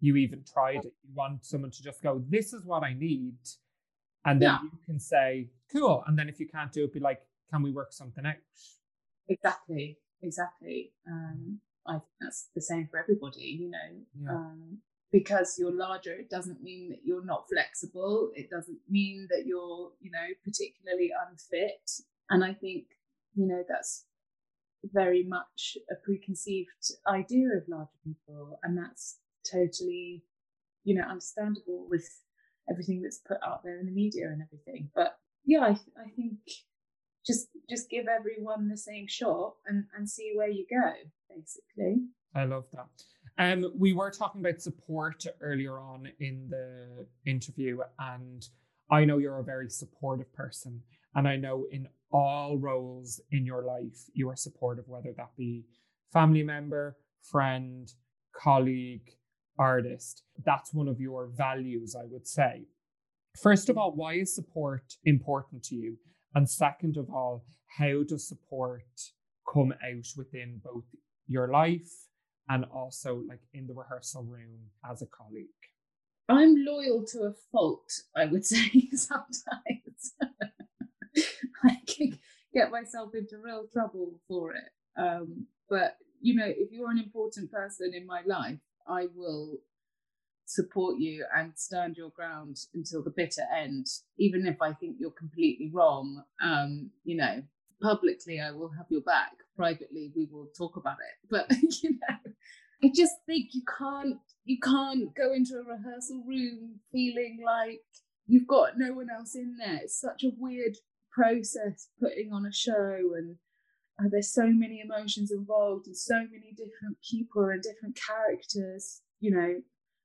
you 0.00 0.14
even 0.16 0.44
tried 0.44 0.84
it. 0.84 0.92
You 1.02 1.12
want 1.14 1.44
someone 1.44 1.72
to 1.72 1.82
just 1.82 2.02
go, 2.02 2.22
"This 2.28 2.52
is 2.52 2.64
what 2.64 2.84
I 2.84 2.92
need," 2.92 3.38
and 4.24 4.40
then 4.40 4.50
Yeah. 4.50 4.58
you 4.62 4.78
can 4.86 5.00
say, 5.00 5.50
"Cool." 5.72 6.04
And 6.06 6.16
then 6.16 6.28
if 6.28 6.38
you 6.38 6.46
can't 6.46 6.70
do 6.70 6.84
it, 6.84 6.92
be 6.92 7.00
like, 7.00 7.20
"Can 7.50 7.62
we 7.62 7.72
work 7.72 7.92
something 7.92 8.24
out?" 8.24 8.36
Exactly, 9.28 9.98
exactly. 10.22 10.92
Um, 11.06 11.60
I 11.86 11.92
think 11.92 12.04
that's 12.20 12.48
the 12.54 12.60
same 12.60 12.88
for 12.90 12.98
everybody, 12.98 13.58
you 13.60 13.70
know. 13.70 13.78
Yeah. 14.22 14.30
Um, 14.30 14.78
because 15.10 15.56
you're 15.58 15.72
larger, 15.72 16.12
it 16.12 16.28
doesn't 16.28 16.62
mean 16.62 16.90
that 16.90 17.00
you're 17.02 17.24
not 17.24 17.46
flexible. 17.50 18.30
It 18.34 18.50
doesn't 18.50 18.78
mean 18.88 19.26
that 19.30 19.44
you're, 19.46 19.92
you 20.00 20.10
know, 20.10 20.26
particularly 20.44 21.10
unfit. 21.28 21.90
And 22.28 22.44
I 22.44 22.52
think, 22.52 22.84
you 23.34 23.46
know, 23.46 23.62
that's 23.66 24.04
very 24.84 25.24
much 25.24 25.78
a 25.90 25.94
preconceived 26.04 26.92
idea 27.06 27.48
of 27.56 27.68
larger 27.68 27.98
people. 28.04 28.58
And 28.62 28.76
that's 28.76 29.18
totally, 29.50 30.24
you 30.84 30.94
know, 30.94 31.04
understandable 31.08 31.86
with 31.88 32.06
everything 32.70 33.00
that's 33.00 33.22
put 33.26 33.38
out 33.42 33.62
there 33.64 33.78
in 33.80 33.86
the 33.86 33.92
media 33.92 34.26
and 34.26 34.42
everything. 34.42 34.90
But 34.94 35.18
yeah, 35.44 35.60
I, 35.60 35.70
I 35.70 36.10
think 36.14 36.38
just 37.28 37.48
just 37.70 37.90
give 37.90 38.06
everyone 38.08 38.68
the 38.68 38.76
same 38.76 39.06
shot 39.06 39.54
and, 39.66 39.84
and 39.96 40.08
see 40.08 40.32
where 40.34 40.48
you 40.48 40.66
go, 40.68 40.92
basically. 41.28 42.02
I 42.34 42.44
love 42.44 42.64
that. 42.72 42.88
Um, 43.38 43.72
we 43.78 43.92
were 43.92 44.10
talking 44.10 44.40
about 44.40 44.60
support 44.60 45.24
earlier 45.40 45.78
on 45.78 46.08
in 46.18 46.48
the 46.50 47.06
interview, 47.30 47.78
and 47.98 48.44
I 48.90 49.04
know 49.04 49.18
you're 49.18 49.38
a 49.38 49.44
very 49.44 49.70
supportive 49.70 50.32
person. 50.32 50.82
And 51.14 51.28
I 51.28 51.36
know 51.36 51.66
in 51.70 51.88
all 52.10 52.58
roles 52.58 53.20
in 53.30 53.44
your 53.44 53.62
life, 53.62 53.98
you 54.12 54.28
are 54.30 54.36
supportive, 54.36 54.88
whether 54.88 55.12
that 55.16 55.30
be 55.36 55.64
family 56.12 56.42
member, 56.42 56.96
friend, 57.22 57.92
colleague, 58.34 59.10
artist. 59.58 60.22
That's 60.44 60.72
one 60.72 60.88
of 60.88 61.00
your 61.00 61.28
values, 61.28 61.94
I 61.94 62.04
would 62.06 62.26
say. 62.26 62.66
First 63.40 63.68
of 63.68 63.76
all, 63.78 63.92
why 63.94 64.14
is 64.14 64.34
support 64.34 64.96
important 65.04 65.62
to 65.64 65.76
you? 65.76 65.96
And 66.34 66.48
second 66.48 66.96
of 66.96 67.10
all, 67.10 67.44
how 67.78 68.02
does 68.02 68.28
support 68.28 68.84
come 69.52 69.72
out 69.72 70.06
within 70.16 70.60
both 70.62 70.84
your 71.26 71.48
life 71.48 71.90
and 72.48 72.64
also 72.64 73.22
like 73.28 73.40
in 73.52 73.66
the 73.66 73.74
rehearsal 73.74 74.24
room 74.24 74.70
as 74.88 75.02
a 75.02 75.06
colleague? 75.06 75.46
I'm 76.28 76.54
loyal 76.58 77.04
to 77.12 77.22
a 77.22 77.32
fault, 77.50 77.90
I 78.14 78.26
would 78.26 78.44
say 78.46 78.88
sometimes. 78.92 80.14
I 81.64 81.78
can 81.86 82.18
get 82.52 82.70
myself 82.70 83.14
into 83.14 83.38
real 83.38 83.66
trouble 83.72 84.20
for 84.28 84.52
it. 84.52 85.00
Um, 85.00 85.46
but 85.68 85.96
you 86.20 86.34
know, 86.34 86.46
if 86.46 86.70
you're 86.72 86.90
an 86.90 86.98
important 86.98 87.50
person 87.50 87.92
in 87.94 88.06
my 88.06 88.22
life, 88.26 88.58
I 88.86 89.06
will 89.14 89.58
support 90.48 90.98
you 90.98 91.26
and 91.36 91.52
stand 91.56 91.96
your 91.96 92.08
ground 92.08 92.56
until 92.72 93.02
the 93.02 93.12
bitter 93.14 93.42
end, 93.54 93.86
even 94.18 94.46
if 94.46 94.62
I 94.62 94.72
think 94.72 94.96
you're 94.98 95.10
completely 95.10 95.70
wrong. 95.72 96.22
Um, 96.42 96.90
you 97.04 97.16
know, 97.16 97.42
publicly 97.82 98.40
I 98.40 98.52
will 98.52 98.70
have 98.70 98.86
your 98.88 99.02
back. 99.02 99.32
Privately, 99.56 100.10
we 100.16 100.26
will 100.32 100.48
talk 100.56 100.76
about 100.76 100.96
it. 101.00 101.28
But 101.30 101.50
you 101.82 101.90
know, 101.90 102.32
I 102.82 102.90
just 102.94 103.12
think 103.26 103.50
you 103.52 103.62
can't 103.78 104.16
you 104.44 104.58
can't 104.62 105.14
go 105.14 105.34
into 105.34 105.56
a 105.56 105.62
rehearsal 105.62 106.24
room 106.26 106.80
feeling 106.92 107.40
like 107.44 107.82
you've 108.26 108.48
got 108.48 108.78
no 108.78 108.94
one 108.94 109.08
else 109.14 109.34
in 109.34 109.56
there. 109.58 109.80
It's 109.82 110.00
such 110.00 110.24
a 110.24 110.32
weird 110.38 110.76
process 111.12 111.88
putting 112.00 112.32
on 112.32 112.46
a 112.46 112.52
show 112.52 113.00
and 113.16 113.36
uh, 114.00 114.08
there's 114.10 114.32
so 114.32 114.46
many 114.46 114.80
emotions 114.80 115.30
involved 115.30 115.88
and 115.88 115.96
so 115.96 116.14
many 116.14 116.52
different 116.52 116.96
people 117.10 117.46
and 117.46 117.60
different 117.60 117.98
characters 117.98 119.00
you 119.18 119.30
know 119.30 119.54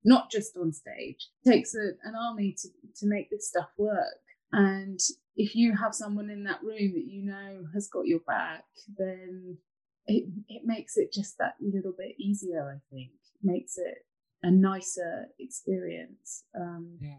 not 0.03 0.31
just 0.31 0.57
on 0.57 0.73
stage. 0.73 1.29
It 1.45 1.49
takes 1.49 1.75
a, 1.75 1.91
an 2.03 2.15
army 2.15 2.55
to, 2.61 2.67
to 2.99 3.07
make 3.07 3.29
this 3.29 3.47
stuff 3.47 3.69
work. 3.77 4.19
And 4.51 4.99
if 5.35 5.55
you 5.55 5.75
have 5.75 5.95
someone 5.95 6.29
in 6.29 6.43
that 6.43 6.61
room 6.63 6.93
that 6.93 7.07
you 7.07 7.23
know 7.23 7.65
has 7.73 7.87
got 7.87 8.05
your 8.05 8.19
back 8.19 8.65
then 8.97 9.57
it, 10.05 10.25
it 10.47 10.63
makes 10.65 10.97
it 10.97 11.13
just 11.13 11.37
that 11.37 11.55
little 11.59 11.93
bit 11.97 12.15
easier 12.19 12.69
i 12.75 12.95
think. 12.95 13.11
Makes 13.41 13.77
it 13.77 14.05
a 14.41 14.51
nicer 14.51 15.27
experience. 15.39 16.43
Um, 16.55 16.97
yeah. 17.01 17.17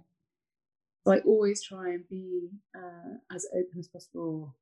so 1.05 1.13
I 1.13 1.19
always 1.21 1.63
try 1.63 1.91
and 1.91 2.09
be 2.09 2.51
uh, 2.75 3.35
as 3.35 3.47
open 3.53 3.79
as 3.79 3.89
possible 3.89 4.55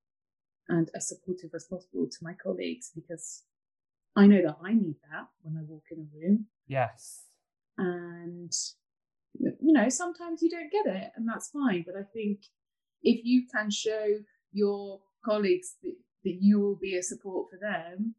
and 0.68 0.90
as 0.94 1.08
supportive 1.08 1.50
as 1.54 1.64
possible 1.64 2.08
to 2.08 2.16
my 2.20 2.32
colleagues 2.34 2.90
because 2.94 3.42
I 4.16 4.26
know 4.26 4.42
that 4.42 4.56
I 4.64 4.74
need 4.74 4.96
that 5.10 5.28
when 5.42 5.56
I 5.56 5.62
walk 5.66 5.84
in 5.90 6.00
a 6.00 6.18
room. 6.18 6.46
Yes. 6.66 7.22
And, 7.78 8.52
you 9.38 9.72
know, 9.72 9.88
sometimes 9.88 10.42
you 10.42 10.50
don't 10.50 10.70
get 10.70 10.94
it, 10.94 11.12
and 11.16 11.26
that's 11.26 11.50
fine. 11.50 11.84
But 11.86 11.96
I 11.96 12.04
think 12.12 12.40
if 13.02 13.24
you 13.24 13.46
can 13.54 13.70
show 13.70 14.18
your 14.52 15.00
colleagues 15.24 15.76
that, 15.82 15.94
that 16.24 16.38
you 16.40 16.60
will 16.60 16.76
be 16.76 16.96
a 16.96 17.02
support 17.02 17.48
for 17.50 17.58
them, 17.58 18.14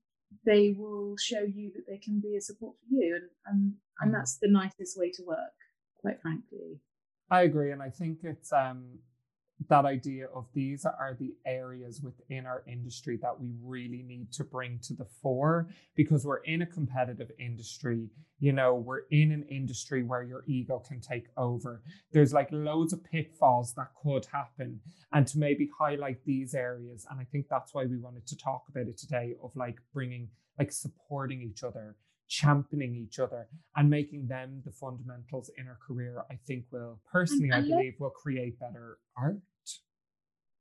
they 0.45 0.75
will 0.77 1.15
show 1.17 1.41
you 1.41 1.71
that 1.75 1.85
they 1.87 1.97
can 1.97 2.19
be 2.19 2.35
a 2.35 2.41
support 2.41 2.75
for 2.77 2.95
you. 2.95 3.15
And, 3.15 3.29
and, 3.45 3.73
and 3.99 4.11
mm. 4.11 4.17
that's 4.17 4.37
the 4.39 4.49
nicest 4.49 4.97
way 4.97 5.11
to 5.11 5.23
work, 5.23 5.53
quite 6.01 6.21
frankly. 6.21 6.79
I 7.29 7.43
agree, 7.43 7.71
and 7.71 7.81
I 7.81 7.89
think 7.89 8.19
it's 8.23 8.51
um, 8.51 8.99
that 9.69 9.85
idea 9.85 10.27
of 10.33 10.45
these 10.53 10.85
are 10.85 11.15
the 11.19 11.33
areas 11.45 12.01
within 12.01 12.45
our 12.45 12.63
industry 12.67 13.17
that 13.21 13.39
we 13.39 13.51
really 13.61 14.03
need 14.03 14.31
to 14.33 14.43
bring 14.43 14.79
to 14.83 14.93
the 14.93 15.05
fore 15.21 15.69
because 15.95 16.25
we're 16.25 16.43
in 16.43 16.61
a 16.61 16.65
competitive 16.65 17.31
industry. 17.39 18.09
You 18.39 18.53
know, 18.53 18.75
we're 18.75 19.03
in 19.11 19.31
an 19.31 19.43
industry 19.43 20.03
where 20.03 20.23
your 20.23 20.43
ego 20.47 20.79
can 20.79 20.99
take 20.99 21.27
over. 21.37 21.81
There's 22.11 22.33
like 22.33 22.49
loads 22.51 22.93
of 22.93 23.03
pitfalls 23.03 23.73
that 23.75 23.89
could 24.01 24.25
happen, 24.25 24.81
and 25.11 25.25
to 25.27 25.37
maybe 25.37 25.69
highlight 25.79 26.25
these 26.25 26.53
areas. 26.53 27.05
And 27.09 27.19
I 27.19 27.25
think 27.25 27.47
that's 27.49 27.73
why 27.73 27.85
we 27.85 27.97
wanted 27.97 28.27
to 28.27 28.37
talk 28.37 28.63
about 28.69 28.87
it 28.87 28.97
today 28.97 29.35
of 29.41 29.51
like 29.55 29.77
bringing, 29.93 30.29
like 30.59 30.71
supporting 30.71 31.41
each 31.41 31.63
other 31.63 31.95
championing 32.33 32.95
each 32.95 33.19
other 33.19 33.47
and 33.75 33.89
making 33.89 34.27
them 34.27 34.63
the 34.65 34.71
fundamentals 34.71 35.51
in 35.55 35.67
our 35.67 35.77
career, 35.85 36.23
I 36.31 36.35
think 36.47 36.65
will 36.71 36.99
personally, 37.11 37.51
I 37.51 37.61
believe, 37.61 37.93
will 37.99 38.09
create 38.09 38.59
better 38.59 38.97
art. 39.15 39.37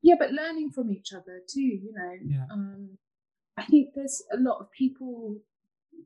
Yeah, 0.02 0.16
but 0.18 0.32
learning 0.32 0.70
from 0.72 0.90
each 0.90 1.12
other 1.14 1.40
too, 1.48 1.60
you 1.60 1.92
know. 1.94 2.14
Yeah. 2.26 2.44
Um, 2.52 2.98
I 3.56 3.64
think 3.64 3.90
there's 3.94 4.22
a 4.32 4.36
lot 4.36 4.58
of 4.60 4.70
people 4.70 5.38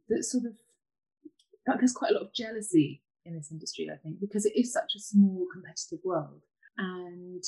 that 0.08 0.22
sort 0.24 0.44
of 0.44 0.52
that 1.66 1.78
there's 1.78 1.92
quite 1.92 2.12
a 2.12 2.14
lot 2.14 2.22
of 2.22 2.32
jealousy 2.32 3.02
in 3.24 3.34
this 3.34 3.50
industry, 3.50 3.88
I 3.92 3.96
think, 3.96 4.20
because 4.20 4.46
it 4.46 4.52
is 4.54 4.72
such 4.72 4.92
a 4.96 5.00
small 5.00 5.46
competitive 5.52 5.98
world. 6.04 6.42
And 6.78 7.42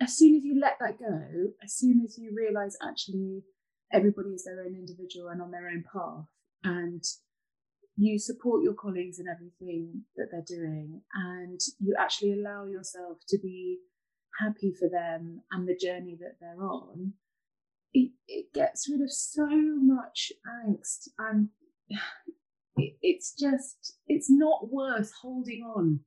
as 0.00 0.16
soon 0.16 0.36
as 0.36 0.44
you 0.44 0.60
let 0.60 0.76
that 0.78 1.00
go, 1.00 1.52
as 1.64 1.74
soon 1.74 2.02
as 2.04 2.16
you 2.18 2.32
realize 2.36 2.76
actually 2.86 3.42
everybody 3.92 4.30
is 4.30 4.44
their 4.44 4.60
own 4.60 4.76
individual 4.76 5.28
and 5.28 5.42
on 5.42 5.50
their 5.50 5.68
own 5.68 5.82
path, 5.92 6.28
and 6.62 7.02
you 7.96 8.18
support 8.18 8.62
your 8.62 8.74
colleagues 8.74 9.18
in 9.18 9.26
everything 9.28 10.02
that 10.16 10.26
they're 10.30 10.58
doing 10.58 11.00
and 11.14 11.60
you 11.78 11.94
actually 11.98 12.32
allow 12.32 12.64
yourself 12.64 13.18
to 13.28 13.38
be 13.38 13.78
happy 14.40 14.72
for 14.72 14.88
them 14.88 15.40
and 15.52 15.68
the 15.68 15.76
journey 15.76 16.16
that 16.20 16.36
they're 16.40 16.62
on 16.62 17.12
it, 17.94 18.10
it 18.26 18.52
gets 18.52 18.88
rid 18.90 19.00
of 19.00 19.12
so 19.12 19.46
much 19.48 20.32
angst 20.66 21.08
and 21.18 21.48
it, 22.76 22.96
it's 23.00 23.32
just 23.38 23.96
it's 24.06 24.30
not 24.30 24.70
worth 24.70 25.12
holding 25.22 25.62
on 25.62 26.00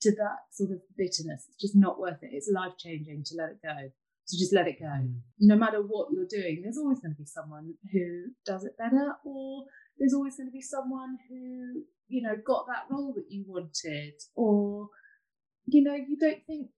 to 0.00 0.10
that 0.16 0.38
sort 0.50 0.70
of 0.70 0.78
bitterness. 0.96 1.46
It's 1.48 1.60
just 1.60 1.76
not 1.76 2.00
worth 2.00 2.22
it. 2.22 2.30
It's 2.32 2.50
life 2.52 2.72
changing 2.76 3.22
to 3.26 3.36
let 3.36 3.50
it 3.50 3.58
go. 3.62 3.90
So 4.24 4.36
just 4.36 4.52
let 4.52 4.68
it 4.68 4.78
go. 4.78 4.86
Mm. 4.86 5.16
no 5.40 5.56
matter 5.56 5.82
what 5.82 6.08
you're 6.12 6.26
doing 6.30 6.62
there's 6.62 6.78
always 6.78 7.00
going 7.00 7.12
to 7.12 7.18
be 7.18 7.26
someone 7.26 7.74
who 7.92 8.26
does 8.46 8.64
it 8.64 8.78
better 8.78 9.14
or 9.24 9.64
there's 10.02 10.14
always 10.14 10.36
going 10.36 10.48
to 10.48 10.52
be 10.52 10.60
someone 10.60 11.16
who 11.28 11.84
you 12.08 12.20
know 12.20 12.34
got 12.44 12.66
that 12.66 12.84
role 12.90 13.12
that 13.14 13.30
you 13.30 13.44
wanted 13.46 14.14
or 14.34 14.88
you 15.66 15.80
know 15.80 15.94
you 15.94 16.16
don't 16.18 16.44
think 16.44 16.70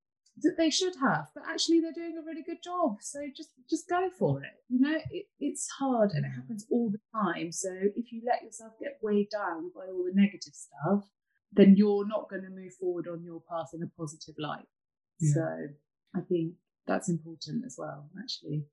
that 0.42 0.56
they 0.58 0.68
should 0.68 0.92
have 1.00 1.28
but 1.34 1.42
actually 1.48 1.80
they're 1.80 1.92
doing 1.94 2.18
a 2.18 2.26
really 2.26 2.42
good 2.42 2.62
job 2.62 2.96
so 3.00 3.20
just 3.34 3.48
just 3.70 3.88
go 3.88 4.10
for 4.18 4.42
it 4.42 4.60
you 4.68 4.78
know 4.78 4.98
it, 5.10 5.24
it's 5.40 5.68
hard 5.78 6.10
and 6.10 6.26
it 6.26 6.32
mm. 6.32 6.34
happens 6.34 6.66
all 6.70 6.90
the 6.90 7.00
time 7.18 7.50
so 7.50 7.70
if 7.96 8.12
you 8.12 8.20
let 8.26 8.42
yourself 8.42 8.72
get 8.78 8.98
weighed 9.00 9.30
down 9.30 9.70
by 9.74 9.86
all 9.90 10.04
the 10.04 10.12
negative 10.14 10.52
stuff 10.52 11.04
then 11.52 11.74
you're 11.78 12.06
not 12.06 12.28
going 12.28 12.42
to 12.42 12.50
move 12.50 12.74
forward 12.78 13.06
on 13.08 13.22
your 13.22 13.40
path 13.48 13.70
in 13.72 13.82
a 13.82 13.86
positive 13.98 14.34
light 14.38 14.66
yeah. 15.18 15.32
so 15.32 15.46
i 16.14 16.20
think 16.28 16.52
that's 16.86 17.08
important 17.08 17.64
as 17.64 17.76
well 17.78 18.10
actually 18.22 18.64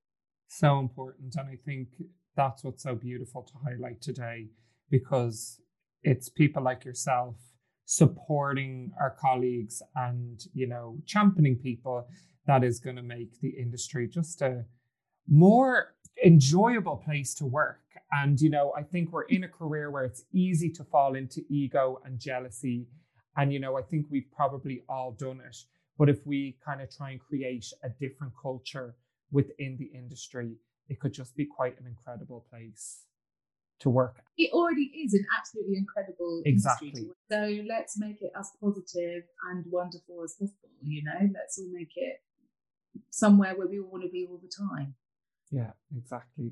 so 0.49 0.79
important 0.79 1.33
and 1.37 1.47
i 1.47 1.55
think 1.63 1.87
that's 2.35 2.63
what's 2.63 2.83
so 2.83 2.95
beautiful 2.95 3.43
to 3.43 3.53
highlight 3.63 4.01
today 4.01 4.47
because 4.89 5.59
it's 6.03 6.29
people 6.29 6.63
like 6.63 6.85
yourself 6.85 7.35
supporting 7.85 8.91
our 8.99 9.15
colleagues 9.19 9.81
and 9.95 10.43
you 10.53 10.67
know 10.67 10.97
championing 11.05 11.57
people 11.57 12.07
that 12.47 12.63
is 12.63 12.79
going 12.79 12.95
to 12.95 13.03
make 13.03 13.39
the 13.41 13.49
industry 13.49 14.07
just 14.07 14.41
a 14.41 14.63
more 15.27 15.93
enjoyable 16.25 16.97
place 16.97 17.33
to 17.35 17.45
work. 17.45 17.79
And 18.11 18.39
you 18.39 18.49
know 18.49 18.73
i 18.77 18.83
think 18.83 19.11
we're 19.11 19.23
in 19.23 19.43
a 19.43 19.47
career 19.47 19.89
where 19.91 20.03
it's 20.03 20.23
easy 20.33 20.69
to 20.71 20.83
fall 20.83 21.15
into 21.15 21.41
ego 21.49 22.01
and 22.05 22.19
jealousy 22.19 22.87
and 23.37 23.53
you 23.53 23.59
know 23.59 23.77
i 23.77 23.81
think 23.81 24.05
we've 24.09 24.31
probably 24.35 24.83
all 24.89 25.11
done 25.11 25.41
it. 25.45 25.57
But 25.97 26.09
if 26.09 26.25
we 26.25 26.57
kind 26.65 26.81
of 26.81 26.89
try 26.95 27.11
and 27.11 27.19
create 27.19 27.65
a 27.83 27.89
different 27.89 28.33
culture 28.41 28.95
within 29.31 29.77
the 29.77 29.89
industry 29.97 30.55
it 30.91 30.99
could 30.99 31.13
just 31.13 31.35
be 31.37 31.45
quite 31.45 31.79
an 31.79 31.87
incredible 31.87 32.45
place 32.49 33.05
to 33.79 33.89
work. 33.89 34.17
It 34.37 34.51
already 34.51 34.91
is 35.03 35.13
an 35.13 35.25
absolutely 35.39 35.77
incredible 35.77 36.41
Exactly. 36.45 36.93
so 37.31 37.63
let's 37.67 37.97
make 37.97 38.21
it 38.21 38.31
as 38.37 38.51
positive 38.61 39.23
and 39.49 39.63
wonderful 39.71 40.21
as 40.23 40.33
possible. 40.33 40.69
You 40.83 41.03
know, 41.03 41.29
let's 41.33 41.57
all 41.57 41.71
make 41.71 41.93
it 41.95 42.17
somewhere 43.09 43.55
where 43.55 43.67
we 43.67 43.79
all 43.79 43.89
want 43.89 44.03
to 44.03 44.09
be 44.09 44.27
all 44.29 44.39
the 44.43 44.51
time. 44.51 44.95
Yeah, 45.49 45.71
exactly. 45.97 46.51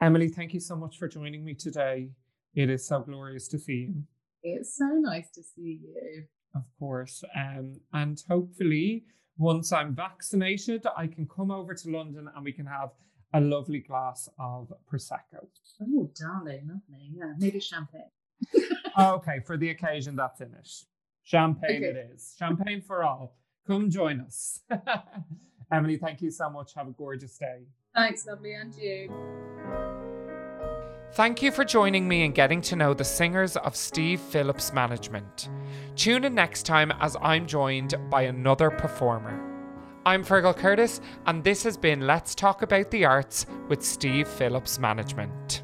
Emily, 0.00 0.28
thank 0.28 0.54
you 0.54 0.60
so 0.60 0.76
much 0.76 0.98
for 0.98 1.08
joining 1.08 1.44
me 1.44 1.54
today. 1.54 2.10
It 2.54 2.70
is 2.70 2.86
so 2.86 3.00
glorious 3.00 3.48
to 3.48 3.58
see 3.58 3.88
you. 3.88 4.02
It's 4.44 4.76
so 4.76 4.86
nice 4.86 5.30
to 5.34 5.42
see 5.42 5.80
you. 5.82 6.24
Of 6.54 6.64
course. 6.78 7.24
Um, 7.36 7.80
and 7.92 8.22
hopefully, 8.28 9.04
once 9.36 9.72
I'm 9.72 9.94
vaccinated, 9.94 10.86
I 10.96 11.06
can 11.08 11.26
come 11.26 11.50
over 11.50 11.74
to 11.74 11.90
London 11.90 12.28
and 12.34 12.44
we 12.44 12.52
can 12.52 12.66
have 12.66 12.90
a 13.32 13.40
lovely 13.40 13.80
glass 13.80 14.28
of 14.38 14.72
Prosecco. 14.90 15.46
Oh, 15.80 16.10
darling, 16.18 16.68
lovely. 16.68 17.10
Yeah, 17.14 17.32
maybe 17.38 17.60
champagne. 17.60 18.02
Ah, 18.94 19.12
okay, 19.12 19.40
for 19.46 19.56
the 19.56 19.70
occasion, 19.70 20.16
that's 20.16 20.42
in 20.42 20.48
it. 20.48 20.68
Champagne 21.22 21.76
Okay. 21.82 21.86
it 21.98 22.10
is. 22.14 22.34
Champagne 22.38 22.82
for 22.82 23.02
all. 23.04 23.36
Come 23.66 23.88
join 23.88 24.20
us. 24.20 24.60
Emily, 25.72 25.96
thank 25.96 26.20
you 26.20 26.30
so 26.30 26.50
much. 26.50 26.74
Have 26.74 26.88
a 26.88 26.90
gorgeous 26.90 27.38
day. 27.38 27.62
Thanks, 27.94 28.26
lovely, 28.26 28.52
and 28.52 28.74
you. 28.74 29.10
Thank 31.14 31.40
you 31.42 31.50
for 31.50 31.64
joining 31.64 32.06
me 32.06 32.24
in 32.24 32.32
getting 32.32 32.60
to 32.62 32.76
know 32.76 32.92
the 32.92 33.04
singers 33.04 33.56
of 33.56 33.76
Steve 33.76 34.20
Phillips 34.20 34.74
Management. 34.74 35.48
Tune 35.96 36.24
in 36.24 36.34
next 36.34 36.64
time 36.64 36.90
as 37.00 37.16
I'm 37.22 37.46
joined 37.46 37.94
by 38.10 38.22
another 38.22 38.70
performer. 38.70 39.48
I'm 40.04 40.24
Fergal 40.24 40.56
Curtis, 40.56 41.00
and 41.26 41.44
this 41.44 41.62
has 41.62 41.76
been 41.76 42.08
Let's 42.08 42.34
Talk 42.34 42.62
About 42.62 42.90
the 42.90 43.04
Arts 43.04 43.46
with 43.68 43.84
Steve 43.84 44.26
Phillips 44.26 44.80
Management. 44.80 45.62